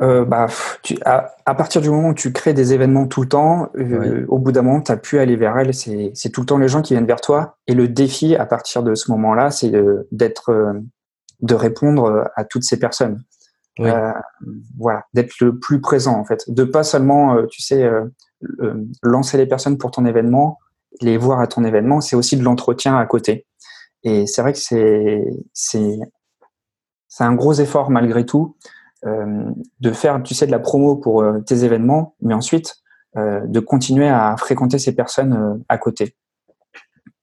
[0.02, 0.48] euh, bah,
[0.82, 4.24] tu, à, à, partir du moment où tu crées des événements tout le temps, euh,
[4.28, 5.72] au bout d'un moment, tu as pu aller vers elle.
[5.72, 7.58] C'est tout le temps les gens qui viennent vers toi.
[7.68, 9.72] Et le défi, à partir de ce moment-là, c'est
[10.10, 10.72] d'être, euh,
[11.40, 13.22] de répondre à toutes ces personnes.
[13.78, 13.88] Oui.
[13.88, 14.12] Euh,
[14.78, 17.88] voilà, d'être le plus présent en fait, de pas seulement, tu sais,
[19.02, 20.58] lancer les personnes pour ton événement,
[21.00, 23.46] les voir à ton événement, c'est aussi de l'entretien à côté.
[24.04, 25.98] Et c'est vrai que c'est c'est
[27.08, 31.22] c'est un gros effort malgré tout euh, de faire, tu sais, de la promo pour
[31.22, 32.76] euh, tes événements, mais ensuite
[33.16, 36.16] euh, de continuer à fréquenter ces personnes euh, à côté.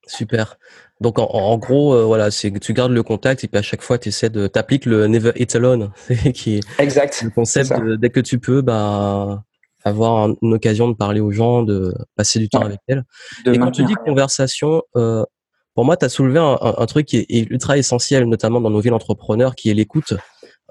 [0.08, 0.58] Super.
[1.02, 3.62] Donc en, en gros, euh, voilà, c'est que tu gardes le contact et puis à
[3.62, 5.92] chaque fois tu essaies de t'appliques le never eat alone,
[6.34, 7.22] qui est exact.
[7.24, 9.44] le concept de, dès que tu peux, bah
[9.84, 12.66] avoir une occasion de parler aux gens, de passer du temps ouais.
[12.66, 13.04] avec elles.
[13.46, 15.26] De et quand tu dis conversation, euh,
[15.74, 18.70] pour moi, tu as soulevé un, un, un, truc qui est ultra essentiel, notamment dans
[18.70, 20.14] nos villes entrepreneurs, qui est l'écoute.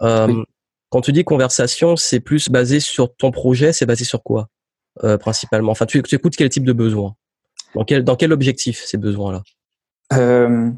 [0.02, 0.44] Euh, oui.
[0.90, 4.48] Quand tu dis conversation, c'est plus basé sur ton projet, c'est basé sur quoi
[5.04, 5.70] euh, principalement?
[5.70, 7.14] Enfin, tu, tu, écoutes quel type de besoin?
[7.76, 9.42] Dans quel, dans quel objectif ces besoins-là?
[10.14, 10.70] Euh,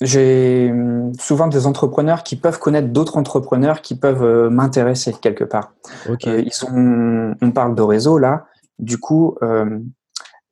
[0.00, 0.72] J'ai
[1.20, 5.74] souvent des entrepreneurs qui peuvent connaître d'autres entrepreneurs qui peuvent euh, m'intéresser quelque part.
[6.08, 6.42] Okay.
[6.42, 8.46] Ils sont, on parle de réseau là.
[8.80, 9.38] Du coup,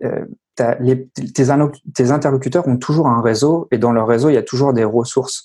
[0.01, 1.09] les,
[1.95, 4.85] tes, interlocuteurs ont toujours un réseau et dans leur réseau, il y a toujours des
[4.85, 5.43] ressources.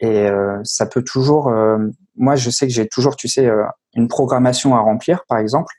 [0.00, 1.48] Et euh, ça peut toujours.
[1.48, 1.78] Euh,
[2.16, 5.74] moi, je sais que j'ai toujours, tu sais, euh, une programmation à remplir, par exemple,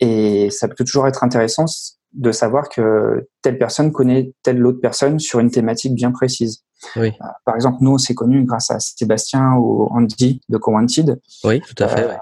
[0.00, 1.66] et ça peut toujours être intéressant
[2.12, 6.64] de savoir que telle personne connaît telle autre personne sur une thématique bien précise.
[6.96, 7.12] Oui.
[7.44, 11.20] par exemple, nous, on s'est connus grâce à Sébastien ou Andy de Co-Wanted.
[11.44, 12.06] Oui, tout à fait.
[12.06, 12.18] Ouais.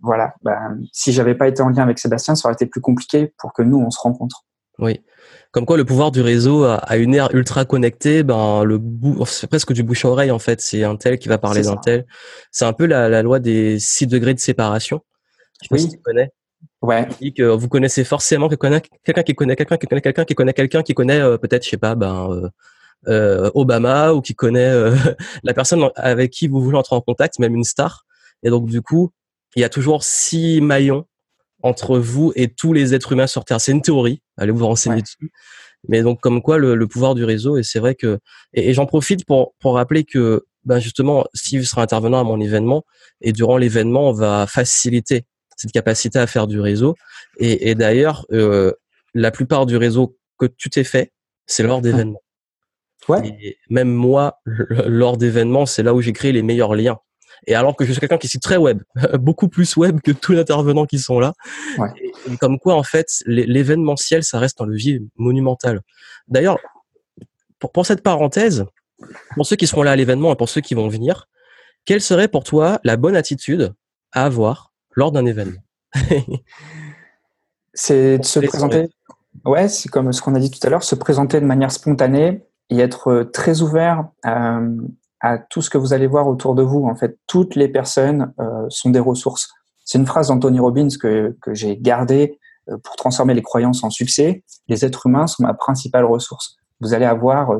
[0.00, 0.34] Voilà.
[0.42, 3.52] Ben, si j'avais pas été en lien avec Sébastien, ça aurait été plus compliqué pour
[3.52, 4.44] que nous, on se rencontre.
[4.78, 5.00] Oui.
[5.50, 9.46] Comme quoi, le pouvoir du réseau à une ère ultra connectée, ben le bou c'est
[9.46, 10.60] presque du bouche à oreille en fait.
[10.60, 12.06] C'est un tel qui va parler d'un tel.
[12.52, 15.00] C'est un peu la, la, loi des six degrés de séparation.
[15.62, 15.80] Je sais oui.
[15.80, 16.30] si tu connais.
[16.82, 17.08] Ouais.
[17.20, 20.82] dit que vous connaissez forcément quelqu'un qui connaît quelqu'un qui connaît quelqu'un qui connaît quelqu'un
[20.82, 22.48] qui connaît euh, peut-être, je sais pas, ben euh,
[23.06, 24.94] euh, Obama ou qui connaît euh,
[25.44, 28.06] la personne avec qui vous voulez entrer en contact, même une star.
[28.42, 29.12] Et donc du coup,
[29.56, 31.06] il y a toujours six maillons
[31.62, 33.60] entre vous et tous les êtres humains sur Terre.
[33.60, 35.02] C'est une théorie, allez vous renseigner ouais.
[35.02, 35.32] dessus.
[35.88, 38.18] Mais donc comme quoi le, le, pouvoir du réseau, et c'est vrai que
[38.52, 42.40] et, et j'en profite pour pour rappeler que ben justement Steve sera intervenant à mon
[42.40, 42.84] événement
[43.20, 45.24] et durant l'événement on va faciliter
[45.56, 46.94] cette capacité à faire du réseau.
[47.38, 48.72] Et, et d'ailleurs euh,
[49.14, 51.12] la plupart du réseau que tu t'es fait,
[51.46, 52.22] c'est lors d'événements.
[53.08, 53.36] Ouais.
[53.40, 54.40] Et même moi,
[54.86, 56.98] lors d'événements, c'est là où j'ai créé les meilleurs liens.
[57.46, 58.82] Et alors que je suis quelqu'un qui est très web,
[59.14, 61.32] beaucoup plus web que tous les intervenants qui sont là.
[61.78, 61.88] Ouais.
[62.00, 65.80] Et, et, comme quoi, en fait, l'événementiel, ça reste un levier monumental.
[66.26, 66.58] D'ailleurs,
[67.58, 68.64] pour, pour cette parenthèse,
[69.34, 71.28] pour ceux qui seront là à l'événement et pour ceux qui vont venir,
[71.84, 73.72] quelle serait pour toi la bonne attitude
[74.12, 75.60] à avoir lors d'un événement?
[77.74, 78.88] C'est de se présenter.
[79.44, 82.42] Ouais, c'est comme ce qu'on a dit tout à l'heure, se présenter de manière spontanée
[82.70, 84.76] et être euh, très ouvert euh,
[85.20, 86.84] à tout ce que vous allez voir autour de vous.
[86.84, 89.48] En fait, toutes les personnes euh, sont des ressources.
[89.84, 92.38] C'est une phrase d'Anthony Robbins que, que j'ai gardée
[92.84, 94.44] pour transformer les croyances en succès.
[94.68, 96.56] Les êtres humains sont ma principale ressource.
[96.80, 97.50] Vous allez avoir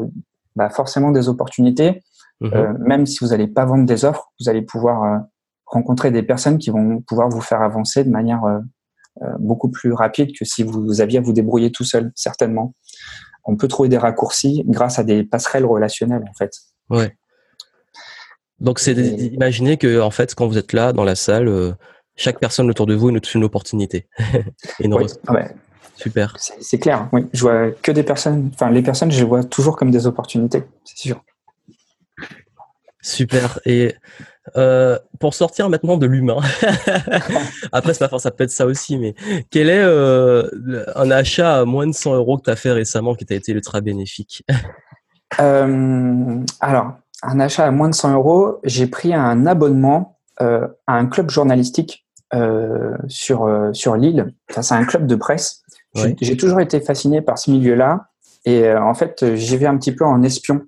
[0.55, 2.03] bah, forcément des opportunités.
[2.41, 5.23] Mmh même si vous n'allez pas vendre des offres, vous allez pouvoir
[5.67, 8.43] rencontrer des personnes qui vont pouvoir vous faire avancer de manière
[9.41, 12.75] beaucoup plus rapide que si vous aviez à vous débrouiller tout seul, certainement
[13.49, 16.53] on peut trouver des raccourcis grâce à des passerelles relationnelles en fait.
[16.91, 17.17] Ouais.
[18.61, 21.73] Donc c'est d'imaginer que en fait quand vous êtes là dans la salle, euh,
[22.17, 24.07] chaque personne autour de vous est une opportunité.
[24.81, 25.51] une oui, ouais.
[25.97, 26.37] Super.
[26.39, 27.09] C'est clair.
[27.13, 28.51] Oui, je vois que des personnes.
[28.55, 30.63] Enfin, les personnes, je les vois toujours comme des opportunités.
[30.85, 31.25] C'est sûr.
[33.03, 33.59] Super.
[33.65, 33.95] Et
[34.57, 36.39] euh, pour sortir maintenant de l'humain,
[37.73, 39.15] après c'est pas ça peut être ça aussi, mais
[39.51, 40.49] quel est euh,
[40.95, 43.53] un achat à moins de 100 euros que tu as fait récemment qui t'a été
[43.53, 44.45] ultra bénéfique?
[45.41, 51.07] Euh, Alors, un achat à moins de 100 euros, j'ai pris un abonnement à un
[51.07, 52.07] club journalistique
[53.09, 54.33] sur sur l'île.
[54.51, 55.63] Enfin, c'est un club de presse.
[55.95, 58.09] J'ai toujours été fasciné par ce milieu-là
[58.45, 60.63] et en fait j'y vais un petit peu en espion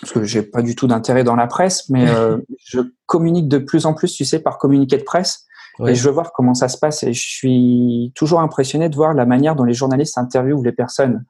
[0.00, 3.58] parce que j'ai pas du tout d'intérêt dans la presse, mais euh, je communique de
[3.58, 5.44] plus en plus, tu sais, par communiqué de presse.
[5.86, 7.04] Et je veux voir comment ça se passe.
[7.04, 11.24] Et je suis toujours impressionné de voir la manière dont les journalistes interviewent les personnes.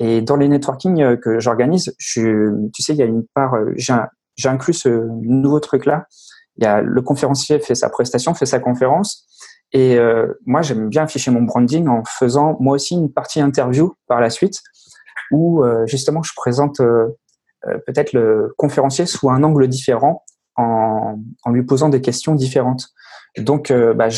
[0.00, 3.72] Et dans les networking euh, que j'organise, tu sais, il y a une part, euh,
[3.76, 6.06] j'ai inclus ce nouveau truc-là.
[6.56, 9.26] Il y a le conférencier fait sa prestation, fait sa conférence.
[9.72, 9.98] Et
[10.46, 14.28] moi, j'aime bien afficher mon branding en faisant moi aussi une partie interview par la
[14.28, 14.60] suite,
[15.30, 16.80] où justement je présente
[17.66, 20.24] euh, peut-être le conférencier sous un angle différent
[20.56, 22.88] en, en lui posant des questions différentes.
[23.38, 24.08] Donc, euh, bah,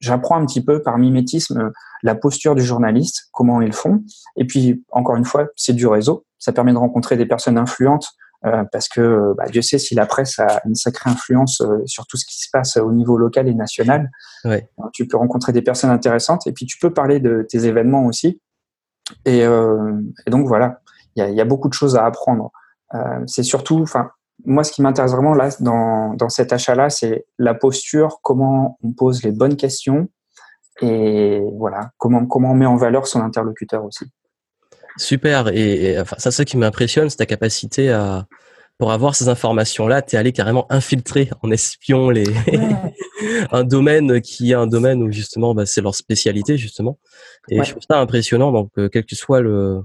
[0.00, 1.70] j'apprends un petit peu par mimétisme
[2.02, 4.02] la posture du journaliste, comment ils font.
[4.36, 6.24] Et puis, encore une fois, c'est du réseau.
[6.38, 8.08] Ça permet de rencontrer des personnes influentes
[8.44, 12.16] euh, parce que bah, Dieu sait si la presse a une sacrée influence sur tout
[12.16, 14.10] ce qui se passe au niveau local et national.
[14.44, 14.68] Ouais.
[14.92, 18.40] Tu peux rencontrer des personnes intéressantes et puis tu peux parler de tes événements aussi.
[19.24, 20.80] Et, et donc voilà,
[21.16, 22.52] il y a, y a, beaucoup de choses à apprendre.
[22.94, 24.10] Euh, c'est surtout, enfin,
[24.46, 28.92] moi, ce qui m'intéresse vraiment là dans, dans cet achat-là, c'est la posture, comment on
[28.92, 30.08] pose les bonnes questions
[30.82, 34.06] et voilà, comment, comment on met en valeur son interlocuteur aussi.
[34.98, 35.48] Super.
[35.48, 38.26] Et, enfin, ça, ce qui m'impressionne, c'est ta capacité à,
[38.78, 42.24] pour avoir ces informations-là, tu es allé carrément infiltrer en espion les
[43.52, 46.98] un domaine qui est un domaine où justement bah, c'est leur spécialité justement.
[47.48, 48.52] Et je trouve ça impressionnant.
[48.52, 49.80] Donc, euh, quel que soit le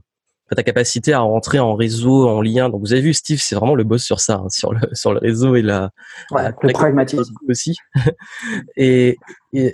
[0.55, 2.69] ta capacité à rentrer en réseau, en lien.
[2.69, 5.13] Donc vous avez vu, Steve, c'est vraiment le boss sur ça, hein, sur le sur
[5.13, 5.91] le réseau et la,
[6.31, 7.75] ouais, le pragmatisme aussi.
[8.75, 9.17] et,
[9.53, 9.73] et,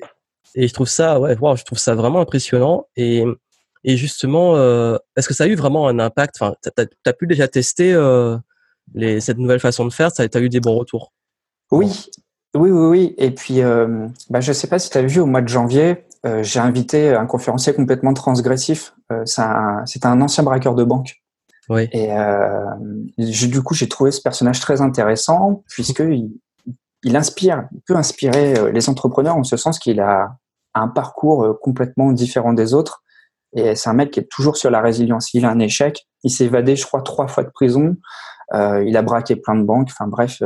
[0.56, 2.88] et je trouve ça, ouais, wow, je trouve ça vraiment impressionnant.
[2.96, 3.26] Et
[3.84, 6.36] et justement, euh, est-ce que ça a eu vraiment un impact?
[6.40, 8.38] Enfin, t'as as, pu déjà tester euh,
[8.94, 10.12] les, cette nouvelle façon de faire?
[10.12, 11.14] Ça, as eu des bons retours?
[11.72, 12.10] Oui,
[12.56, 13.16] oui, oui, oui.
[13.18, 15.48] Et puis, euh, bah, je ne sais pas si tu as vu au mois de
[15.48, 18.94] janvier, euh, j'ai invité un conférencier complètement transgressif.
[19.12, 19.42] Euh, c'est
[20.06, 21.16] un, ancien braqueur de banque.
[21.70, 21.88] Oui.
[21.92, 22.66] Et euh,
[23.18, 26.32] du coup, j'ai trouvé ce personnage très intéressant puisqu'il
[27.04, 30.36] il inspire, il peut inspirer les entrepreneurs en ce sens qu'il a
[30.74, 33.04] un parcours complètement différent des autres.
[33.56, 35.34] Et c'est un mec qui est toujours sur la résilience.
[35.34, 36.08] Il a un échec.
[36.24, 37.96] Il s'est évadé, je crois, trois fois de prison.
[38.54, 39.90] il a braqué plein de banques.
[39.92, 40.42] Enfin bref.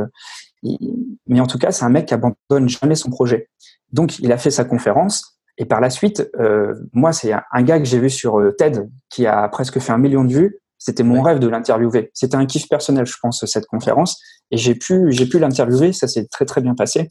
[1.26, 3.48] mais en tout cas, c'est un mec qui abandonne jamais son projet.
[3.92, 5.32] Donc, il a fait sa conférence.
[5.58, 8.90] Et par la suite, euh, moi, c'est un gars que j'ai vu sur euh, TED
[9.10, 10.58] qui a presque fait un million de vues.
[10.78, 12.10] C'était mon rêve de l'interviewer.
[12.14, 14.20] C'était un kiff personnel, je pense, cette conférence.
[14.50, 15.92] Et j'ai pu, j'ai pu l'interviewer.
[15.92, 17.06] Ça s'est très très bien passé.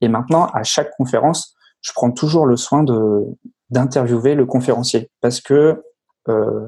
[0.00, 3.24] Et maintenant, à chaque conférence, je prends toujours le soin de
[3.70, 5.80] d'interviewer le conférencier parce que
[6.28, 6.66] euh,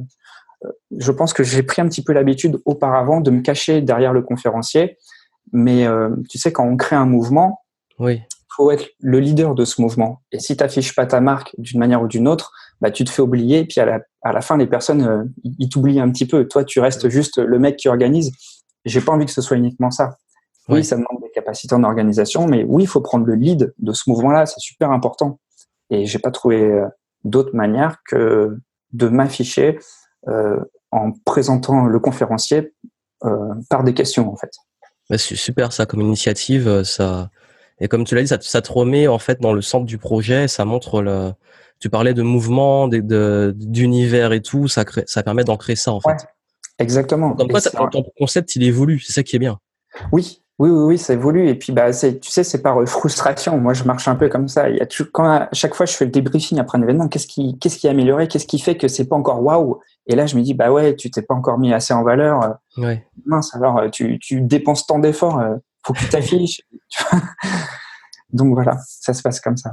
[0.97, 4.23] je pense que j'ai pris un petit peu l'habitude auparavant de me cacher derrière le
[4.23, 4.99] conférencier.
[5.53, 7.63] Mais euh, tu sais, quand on crée un mouvement,
[7.99, 8.23] oui
[8.57, 10.23] faut être le leader de ce mouvement.
[10.33, 13.11] Et si tu n'affiches pas ta marque d'une manière ou d'une autre, bah, tu te
[13.11, 13.61] fais oublier.
[13.61, 15.25] Et puis à la, à la fin, les personnes, euh,
[15.59, 16.47] ils t'oublient un petit peu.
[16.47, 18.33] Toi, tu restes juste le mec qui organise.
[18.85, 20.17] J'ai pas envie que ce soit uniquement ça.
[20.69, 23.93] Oui, ça demande des capacités en organisation, mais oui, il faut prendre le lead de
[23.93, 24.47] ce mouvement-là.
[24.47, 25.41] C'est super important.
[25.91, 26.87] Et j'ai pas trouvé euh,
[27.25, 28.57] d'autre manière que
[28.93, 29.79] de m'afficher
[30.29, 30.59] euh,
[30.91, 32.75] en présentant le conférencier
[33.25, 34.51] euh, par des questions, en fait.
[35.11, 36.85] Bah, c'est super ça comme initiative.
[36.85, 37.31] Ça,
[37.83, 39.99] et comme tu l'as dit, ça, ça, te remet en fait dans le centre du
[39.99, 40.47] projet.
[40.47, 41.33] Ça montre le.
[41.81, 44.69] Tu parlais de mouvement, d'univers et tout.
[44.69, 46.29] Ça, crée, ça permet d'ancrer ça en fait.
[46.79, 47.35] Exactement.
[47.35, 49.59] Comme quoi, ton concept, il évolue, c'est ça qui est bien.
[50.13, 51.49] Oui, oui, oui, oui, ça évolue.
[51.49, 53.59] Et puis, bah, tu sais, c'est par euh, frustration.
[53.59, 54.71] Moi, je marche un peu comme ça.
[54.71, 57.09] Il y a quand à chaque fois, je fais le débriefing après un événement.
[57.09, 58.29] Qu'est-ce qui, qu'est-ce qui a amélioré?
[58.29, 59.81] Qu'est-ce qui fait que c'est pas encore waouh?
[60.07, 62.45] Et là, je me dis, bah ouais, tu t'es pas encore mis assez en valeur.
[62.45, 63.05] Euh, ouais.
[63.27, 65.43] Mince, alors euh, tu, tu dépenses tant d'efforts.
[65.85, 66.63] Faut que tu t'affiches.
[68.33, 69.73] Donc voilà, ça se passe comme ça.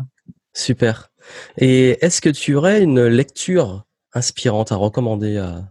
[0.54, 1.12] Super.
[1.58, 5.64] Et est-ce que tu aurais une lecture inspirante à recommander à,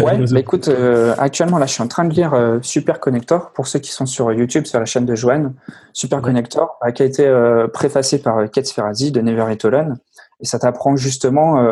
[0.00, 3.52] Ouais, bah écoute, euh, actuellement là, je suis en train de lire euh, Super Connector
[3.52, 5.54] pour ceux qui sont sur YouTube, sur la chaîne de Joanne.
[5.92, 9.98] Super Connector, bah, qui a été euh, préfacé par Kate Ferrazzi de Never It Alone.
[10.40, 11.64] Et ça t'apprend justement,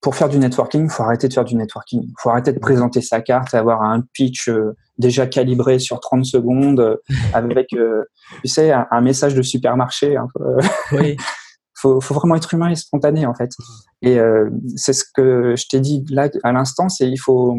[0.00, 2.02] pour faire du networking, il faut arrêter de faire du networking.
[2.04, 4.50] Il faut arrêter de présenter sa carte, avoir un pitch
[4.96, 6.98] déjà calibré sur 30 secondes,
[7.34, 10.16] avec, tu sais, un, message de supermarché.
[10.16, 10.56] Un peu.
[10.92, 11.16] Oui.
[11.80, 13.50] faut, faut vraiment être humain et spontané en fait.
[14.02, 17.56] Et euh, c'est ce que je t'ai dit là à l'instant, c'est il faut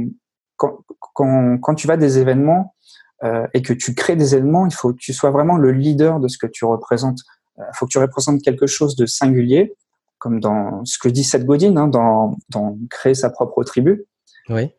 [0.57, 0.79] quand,
[1.13, 2.75] quand, quand, tu vas à des événements
[3.23, 6.19] euh, et que tu crées des événements, il faut que tu sois vraiment le leader
[6.19, 7.19] de ce que tu représentes.
[7.57, 9.73] Il euh, faut que tu représentes quelque chose de singulier,
[10.21, 14.05] comme dans ce que dit Seth Godin, hein, dans, dans créer sa propre tribu.
[14.49, 14.71] Oui.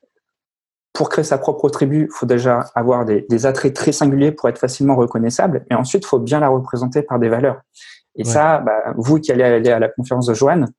[0.93, 4.49] Pour créer sa propre tribu, il faut déjà avoir des, des, attraits très singuliers pour
[4.49, 5.67] être facilement reconnaissable.
[5.71, 7.61] Et ensuite, il faut bien la représenter par des valeurs.
[8.15, 10.71] Et ça, bah, vous qui allez aller à la conférence de Joanne,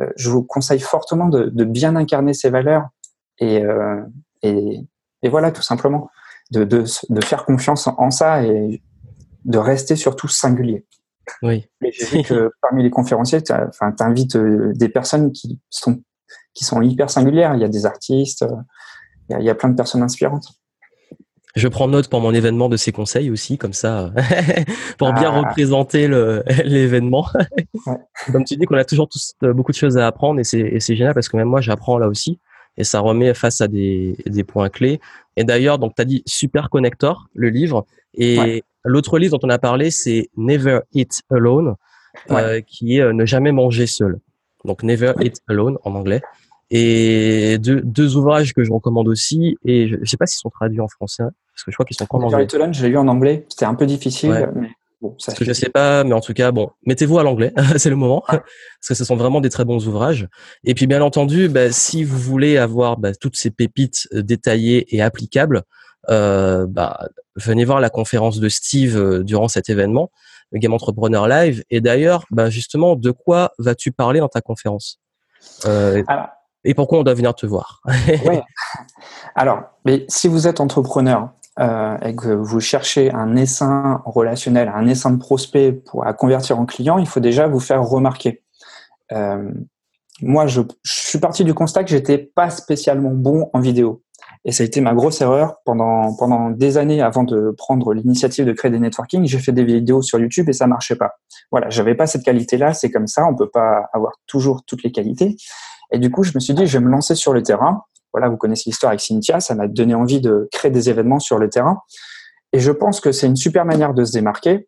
[0.00, 2.88] euh, je vous conseille fortement de, de, bien incarner ces valeurs
[3.38, 4.00] et, euh,
[4.42, 4.80] et,
[5.22, 6.08] et, voilà, tout simplement,
[6.52, 8.80] de, de, de, faire confiance en ça et
[9.44, 10.86] de rester surtout singulier.
[11.42, 11.66] Oui.
[11.82, 13.52] J'ai vu que parmi les conférenciers, tu
[14.00, 16.02] invites euh, des personnes qui sont,
[16.54, 17.54] qui sont hyper singulières.
[17.54, 18.44] Il y a des artistes,
[19.28, 20.48] il y a, il y a plein de personnes inspirantes.
[21.56, 24.12] Je prends note pour mon événement de ces conseils aussi, comme ça,
[24.98, 25.40] pour bien ah.
[25.40, 26.06] représenter
[26.64, 27.26] l'événement.
[28.30, 30.94] Comme tu dis qu'on a toujours tous euh, beaucoup de choses à apprendre et c'est
[30.94, 32.38] génial parce que même moi j'apprends là aussi
[32.76, 35.00] et ça remet face à des, des points clés.
[35.36, 39.50] Et d'ailleurs, donc tu as dit Super Connector, le livre, et l'autre livre dont on
[39.50, 41.74] a parlé, c'est Never Eat Alone,
[42.30, 44.18] euh, qui est euh, Ne jamais manger seul.
[44.64, 46.22] Donc Never Eat Alone en anglais.
[46.70, 50.50] Et deux, deux ouvrages que je recommande aussi, et je ne sais pas s'ils sont
[50.50, 52.46] traduits en français, parce que je crois qu'ils sont en anglais.
[52.72, 54.50] je l'ai lu en anglais, c'était un peu difficile.
[54.54, 54.68] Mais
[55.00, 57.54] bon, ça parce que je sais pas, mais en tout cas, bon, mettez-vous à l'anglais,
[57.78, 58.42] c'est le moment, parce
[58.86, 60.28] que ce sont vraiment des très bons ouvrages.
[60.64, 64.94] Et puis, bien entendu, bah, si vous voulez avoir bah, toutes ces pépites euh, détaillées
[64.94, 65.62] et applicables,
[66.10, 70.10] euh, bah, venez voir la conférence de Steve euh, durant cet événement,
[70.52, 71.64] le Game Entrepreneur Live.
[71.70, 75.00] Et d'ailleurs, bah, justement, de quoi vas-tu parler dans ta conférence?
[75.66, 76.02] Euh,
[76.64, 77.82] et pourquoi on doit venir te voir?
[78.26, 78.42] Ouais.
[79.34, 84.86] Alors, mais si vous êtes entrepreneur euh, et que vous cherchez un essaim relationnel, un
[84.86, 88.42] essaim de prospect pour à convertir en client, il faut déjà vous faire remarquer.
[90.20, 94.02] Moi, je, je, suis parti du constat que j'étais pas spécialement bon en vidéo.
[94.44, 98.46] Et ça a été ma grosse erreur pendant, pendant des années avant de prendre l'initiative
[98.46, 99.26] de créer des networking.
[99.26, 101.12] J'ai fait des vidéos sur YouTube et ça marchait pas.
[101.50, 102.72] Voilà, j'avais pas cette qualité-là.
[102.72, 103.26] C'est comme ça.
[103.26, 105.36] On peut pas avoir toujours toutes les qualités.
[105.92, 107.82] Et du coup, je me suis dit, je vais me lancer sur le terrain.
[108.12, 111.38] Voilà, vous connaissez l'histoire avec Cynthia, ça m'a donné envie de créer des événements sur
[111.38, 111.82] le terrain.
[112.52, 114.66] Et je pense que c'est une super manière de se démarquer.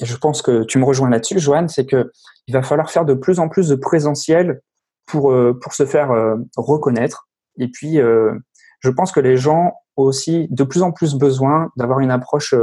[0.00, 2.10] Et je pense que tu me rejoins là-dessus, Joanne, c'est que
[2.48, 4.60] il va falloir faire de plus en plus de présentiel
[5.06, 7.28] pour euh, pour se faire euh, reconnaître.
[7.58, 8.32] Et puis, euh,
[8.80, 12.54] je pense que les gens ont aussi de plus en plus besoin d'avoir une approche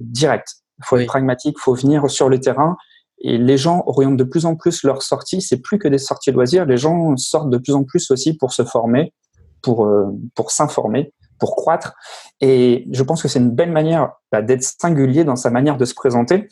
[0.00, 0.56] directe.
[0.78, 2.76] Il faut être pragmatique, il faut venir sur le terrain
[3.20, 5.40] et les gens orientent de plus en plus leurs sorties.
[5.40, 6.66] C'est plus que des sorties loisirs.
[6.66, 9.14] Les gens sortent de plus en plus aussi pour se former,
[9.62, 11.94] pour, euh, pour s'informer, pour croître.
[12.40, 15.84] Et je pense que c'est une belle manière bah, d'être singulier dans sa manière de
[15.84, 16.48] se présenter.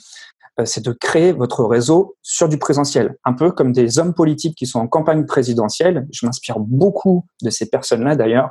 [0.61, 3.17] Euh, c'est de créer votre réseau sur du présentiel.
[3.25, 6.07] Un peu comme des hommes politiques qui sont en campagne présidentielle.
[6.13, 8.51] Je m'inspire beaucoup de ces personnes-là d'ailleurs.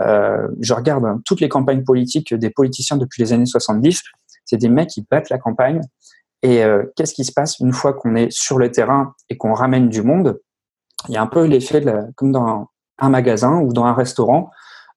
[0.00, 4.02] Euh, je regarde hein, toutes les campagnes politiques des politiciens depuis les années 70.
[4.44, 5.80] C'est des mecs qui battent la campagne
[6.42, 9.54] et euh, qu'est-ce qui se passe une fois qu'on est sur le terrain et qu'on
[9.54, 10.40] ramène du monde?
[11.08, 11.84] Il y a un peu l'effet
[12.16, 14.50] comme dans un magasin ou dans un restaurant.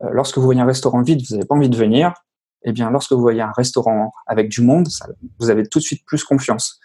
[0.04, 2.14] Euh, lorsque vous voyez un restaurant vide, vous n'avez pas envie de venir.
[2.63, 4.88] Eh bien, lorsque vous voyez un restaurant avec du monde,
[5.40, 6.79] vous avez tout de suite plus confiance.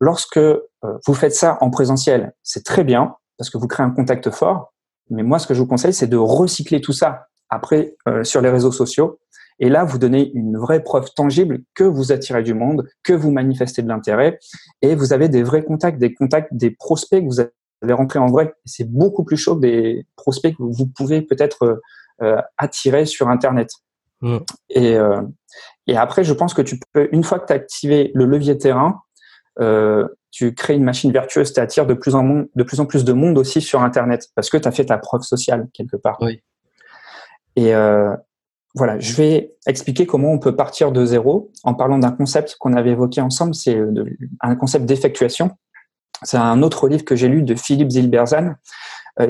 [0.00, 0.60] Lorsque euh,
[1.06, 4.72] vous faites ça en présentiel, c'est très bien parce que vous créez un contact fort.
[5.10, 8.50] Mais moi, ce que je vous conseille, c'est de recycler tout ça après sur les
[8.50, 9.18] réseaux sociaux
[9.60, 13.30] et là, vous donnez une vraie preuve tangible que vous attirez du monde, que vous
[13.30, 14.38] manifestez de l'intérêt,
[14.82, 18.26] et vous avez des vrais contacts, des contacts, des prospects que vous avez rentrés en
[18.26, 18.54] vrai.
[18.64, 21.80] C'est beaucoup plus chaud que des prospects que vous pouvez peut-être
[22.22, 23.70] euh, attirer sur Internet.
[24.20, 24.38] Mm.
[24.70, 25.22] Et, euh,
[25.86, 28.58] et après, je pense que tu peux, une fois que tu as activé le levier
[28.58, 29.02] terrain,
[29.60, 33.04] euh, tu crées une machine vertueuse, tu attires de plus, en de plus en plus
[33.04, 36.18] de monde aussi sur Internet parce que tu as fait ta preuve sociale quelque part.
[36.20, 36.42] Oui.
[37.56, 37.72] Et
[38.74, 42.74] voilà, je vais expliquer comment on peut partir de zéro en parlant d'un concept qu'on
[42.74, 43.80] avait évoqué ensemble, c'est
[44.40, 45.50] un concept d'effectuation.
[46.22, 48.54] C'est un autre livre que j'ai lu de Philippe Zilberzan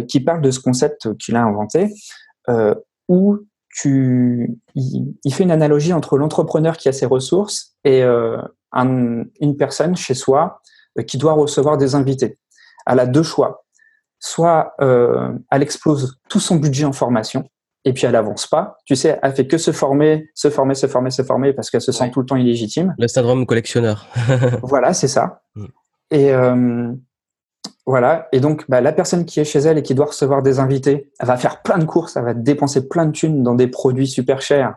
[0.09, 1.95] qui parle de ce concept qu'il a inventé,
[3.09, 3.39] où
[3.79, 8.39] tu, il, fait une analogie entre l'entrepreneur qui a ses ressources et euh,
[8.75, 10.61] une personne chez soi
[10.99, 12.39] euh, qui doit recevoir des invités.
[12.87, 13.65] Elle a deux choix.
[14.19, 17.49] Soit euh, elle explose tout son budget en formation
[17.85, 18.79] et puis elle avance pas.
[18.85, 21.81] Tu sais, elle fait que se former, se former, se former, se former parce qu'elle
[21.81, 22.97] se sent tout le temps illégitime.
[22.99, 24.09] Le syndrome collectionneur.
[24.65, 25.43] voilà, c'est ça.
[25.55, 25.67] Mm.
[26.11, 26.33] Et
[27.89, 28.29] voilà.
[28.33, 31.11] Et donc, bah, la personne qui est chez elle et qui doit recevoir des invités,
[31.19, 34.07] elle va faire plein de courses, elle va dépenser plein de thunes dans des produits
[34.07, 34.75] super chers.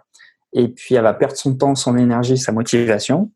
[0.54, 3.30] Et puis, elle va perdre son temps, son énergie, sa motivation.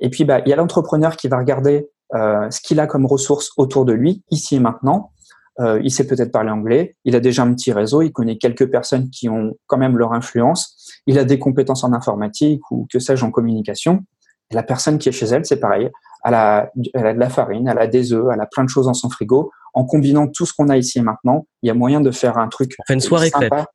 [0.00, 3.06] Et puis, bah, il y a l'entrepreneur qui va regarder euh, ce qu'il a comme
[3.06, 5.12] ressources autour de lui, ici et maintenant.
[5.60, 8.70] Euh, il sait peut-être parler anglais, il a déjà un petit réseau, il connaît quelques
[8.70, 12.98] personnes qui ont quand même leur influence, il a des compétences en informatique ou que
[12.98, 14.04] sais-je en communication.
[14.50, 15.90] Et la personne qui est chez elle, c'est pareil
[16.24, 18.68] elle a, elle a de la farine, elle a des œufs, elle a plein de
[18.68, 19.50] choses dans son frigo.
[19.74, 22.36] En combinant tout ce qu'on a ici et maintenant, il y a moyen de faire
[22.36, 22.74] un truc.
[22.78, 23.66] On fait une soirée sympa.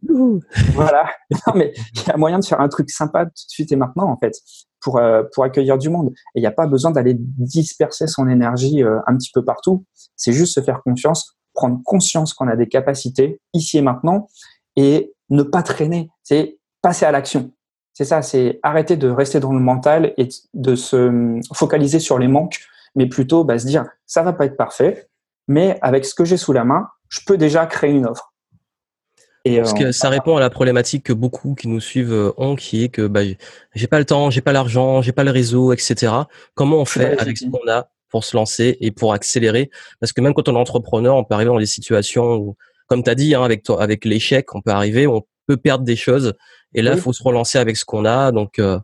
[0.74, 1.10] voilà.
[1.48, 3.76] Non, mais il y a moyen de faire un truc sympa tout de suite et
[3.76, 4.34] maintenant, en fait,
[4.80, 6.10] pour, euh, pour accueillir du monde.
[6.36, 9.86] Et il n'y a pas besoin d'aller disperser son énergie euh, un petit peu partout.
[10.16, 14.28] C'est juste se faire confiance, prendre conscience qu'on a des capacités ici et maintenant
[14.76, 16.10] et ne pas traîner.
[16.24, 17.52] C'est passer à l'action.
[17.98, 22.28] C'est ça, c'est arrêter de rester dans le mental et de se focaliser sur les
[22.28, 22.60] manques,
[22.94, 25.08] mais plutôt bah, se dire ça va pas être parfait,
[25.48, 28.36] mais avec ce que j'ai sous la main, je peux déjà créer une offre.
[29.46, 32.34] Et Parce que euh, ça répond à la problématique que beaucoup qui nous suivent euh,
[32.38, 33.22] ont, qui est que bah,
[33.74, 36.14] j'ai pas le temps, j'ai pas l'argent, j'ai pas le réseau, etc.
[36.54, 39.72] Comment on fait avec ce qu'on a pour se lancer et pour accélérer?
[40.00, 43.02] Parce que même quand on est entrepreneur, on peut arriver dans des situations où, comme
[43.02, 45.96] tu as dit, hein, avec toi, avec l'échec, on peut arriver, on peut perdre des
[45.96, 46.36] choses
[46.74, 48.32] et là, il faut se relancer avec ce qu'on a.
[48.32, 48.80] Donc, euh,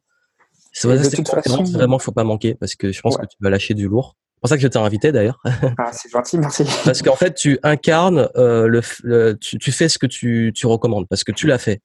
[0.72, 4.16] c'est vraiment, faut pas manquer parce que je pense que tu vas lâcher du lourd.
[4.36, 5.42] C'est pour ça que je t'ai invité d'ailleurs.
[5.78, 6.66] Ah, c'est gentil, merci.
[6.84, 11.24] parce qu'en fait, tu incarnes euh, le, tu, fais ce que tu, tu recommandes parce
[11.24, 11.82] que tu l'as fait.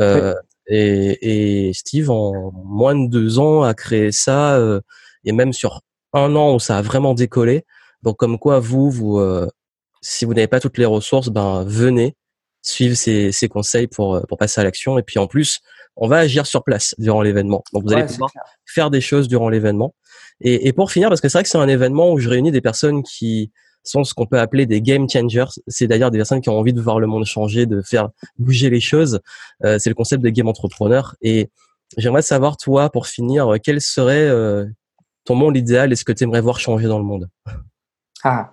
[0.00, 0.34] Euh,
[0.66, 4.80] et, et, Steve, en moins de deux ans, a créé ça euh,
[5.24, 5.80] et même sur
[6.12, 7.64] un an où ça a vraiment décollé.
[8.02, 9.48] Donc, comme quoi, vous, vous, euh,
[10.02, 12.16] si vous n'avez pas toutes les ressources, ben venez
[12.62, 14.98] suivre ces, conseils pour, euh, pour passer à l'action.
[14.98, 15.60] Et puis en plus,
[15.96, 17.64] on va agir sur place durant l'événement.
[17.72, 18.30] Donc vous allez pouvoir
[18.66, 19.94] faire des choses durant l'événement.
[20.40, 22.52] Et, et, pour finir, parce que c'est vrai que c'est un événement où je réunis
[22.52, 23.50] des personnes qui
[23.82, 25.46] sont ce qu'on peut appeler des game changers.
[25.66, 28.70] C'est d'ailleurs des personnes qui ont envie de voir le monde changer, de faire bouger
[28.70, 29.20] les choses.
[29.64, 31.16] Euh, c'est le concept des game entrepreneurs.
[31.22, 31.50] Et
[31.96, 34.66] j'aimerais savoir, toi, pour finir, quel serait euh,
[35.24, 37.28] ton monde idéal et ce que tu aimerais voir changer dans le monde?
[38.22, 38.52] Ah,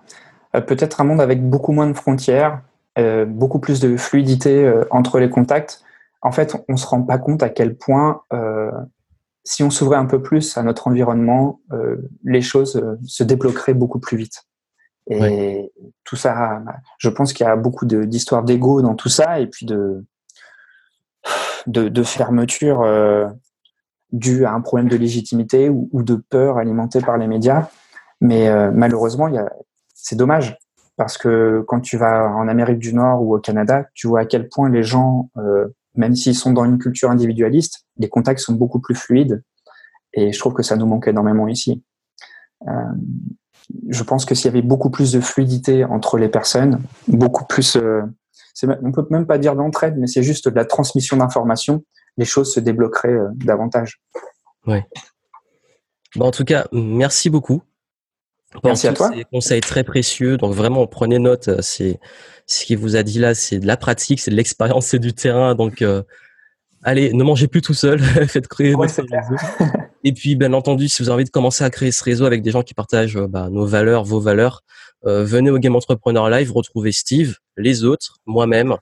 [0.66, 2.62] peut-être un monde avec beaucoup moins de frontières,
[2.98, 5.82] euh, beaucoup plus de fluidité euh, entre les contacts,
[6.22, 8.70] en fait, on se rend pas compte à quel point, euh,
[9.44, 11.60] si on s'ouvrait un peu plus à notre environnement,
[12.24, 14.42] les choses se débloqueraient beaucoup plus vite.
[15.08, 15.70] Et
[16.02, 16.62] tout ça,
[16.98, 20.04] je pense qu'il y a beaucoup d'histoires d'ego dans tout ça, et puis de,
[21.68, 23.28] de, de fermeture euh,
[24.10, 27.68] due à un problème de légitimité ou, ou, de peur alimentée par les médias.
[28.20, 29.30] Mais malheureusement,
[29.94, 30.58] c'est dommage
[30.96, 34.24] parce que quand tu vas en Amérique du Nord ou au Canada, tu vois à
[34.24, 38.54] quel point les gens, euh, même s'ils sont dans une culture individualiste, les contacts sont
[38.54, 39.42] beaucoup plus fluides.
[40.14, 41.84] Et je trouve que ça nous manque énormément ici.
[42.66, 42.72] Euh,
[43.88, 47.76] je pense que s'il y avait beaucoup plus de fluidité entre les personnes, beaucoup plus,
[47.76, 48.02] euh,
[48.62, 51.84] on peut même pas dire d'entraide, mais c'est juste de la transmission d'informations,
[52.16, 54.00] les choses se débloqueraient euh, davantage.
[54.66, 54.86] Ouais.
[56.14, 57.62] Bon, en tout cas, merci beaucoup
[58.64, 59.10] Merci à toi.
[59.14, 60.36] Ces conseils très précieux.
[60.36, 61.48] Donc vraiment, prenez note.
[61.48, 61.98] Euh, c'est
[62.46, 65.12] ce qu'il vous a dit là, c'est de la pratique, c'est de l'expérience, c'est du
[65.12, 65.54] terrain.
[65.54, 66.02] Donc euh,
[66.82, 68.00] allez, ne mangez plus tout seul.
[68.28, 69.36] Faites créer ouais, réseau.
[70.04, 72.42] Et puis, bien entendu, si vous avez envie de commencer à créer ce réseau avec
[72.42, 74.62] des gens qui partagent euh, bah, nos valeurs, vos valeurs,
[75.04, 78.76] venez au Game Entrepreneur Live, retrouvez Steve, les autres, moi-même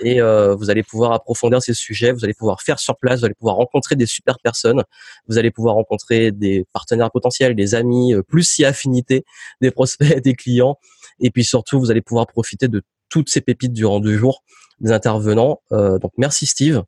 [0.00, 3.24] et euh, vous allez pouvoir approfondir ces sujets, vous allez pouvoir faire sur place, vous
[3.26, 4.84] allez pouvoir rencontrer des super personnes,
[5.28, 9.24] vous allez pouvoir rencontrer des partenaires potentiels, des amis, euh, plus si affinité,
[9.60, 10.78] des prospects, des clients,
[11.20, 14.42] et puis surtout vous allez pouvoir profiter de toutes ces pépites durant deux jours
[14.80, 15.60] des intervenants.
[15.72, 16.82] Euh, donc merci Steve.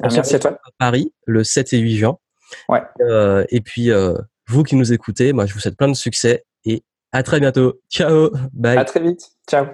[0.00, 0.58] On merci à toi.
[0.64, 2.18] À Paris le 7 et 8 juin.
[2.68, 2.82] Ouais.
[3.00, 4.14] Euh, et puis euh,
[4.48, 6.82] vous qui nous écoutez, moi je vous souhaite plein de succès et
[7.12, 7.80] à très bientôt.
[7.90, 8.30] Ciao.
[8.52, 8.78] Bye.
[8.78, 9.30] À très vite.
[9.48, 9.66] Ciao.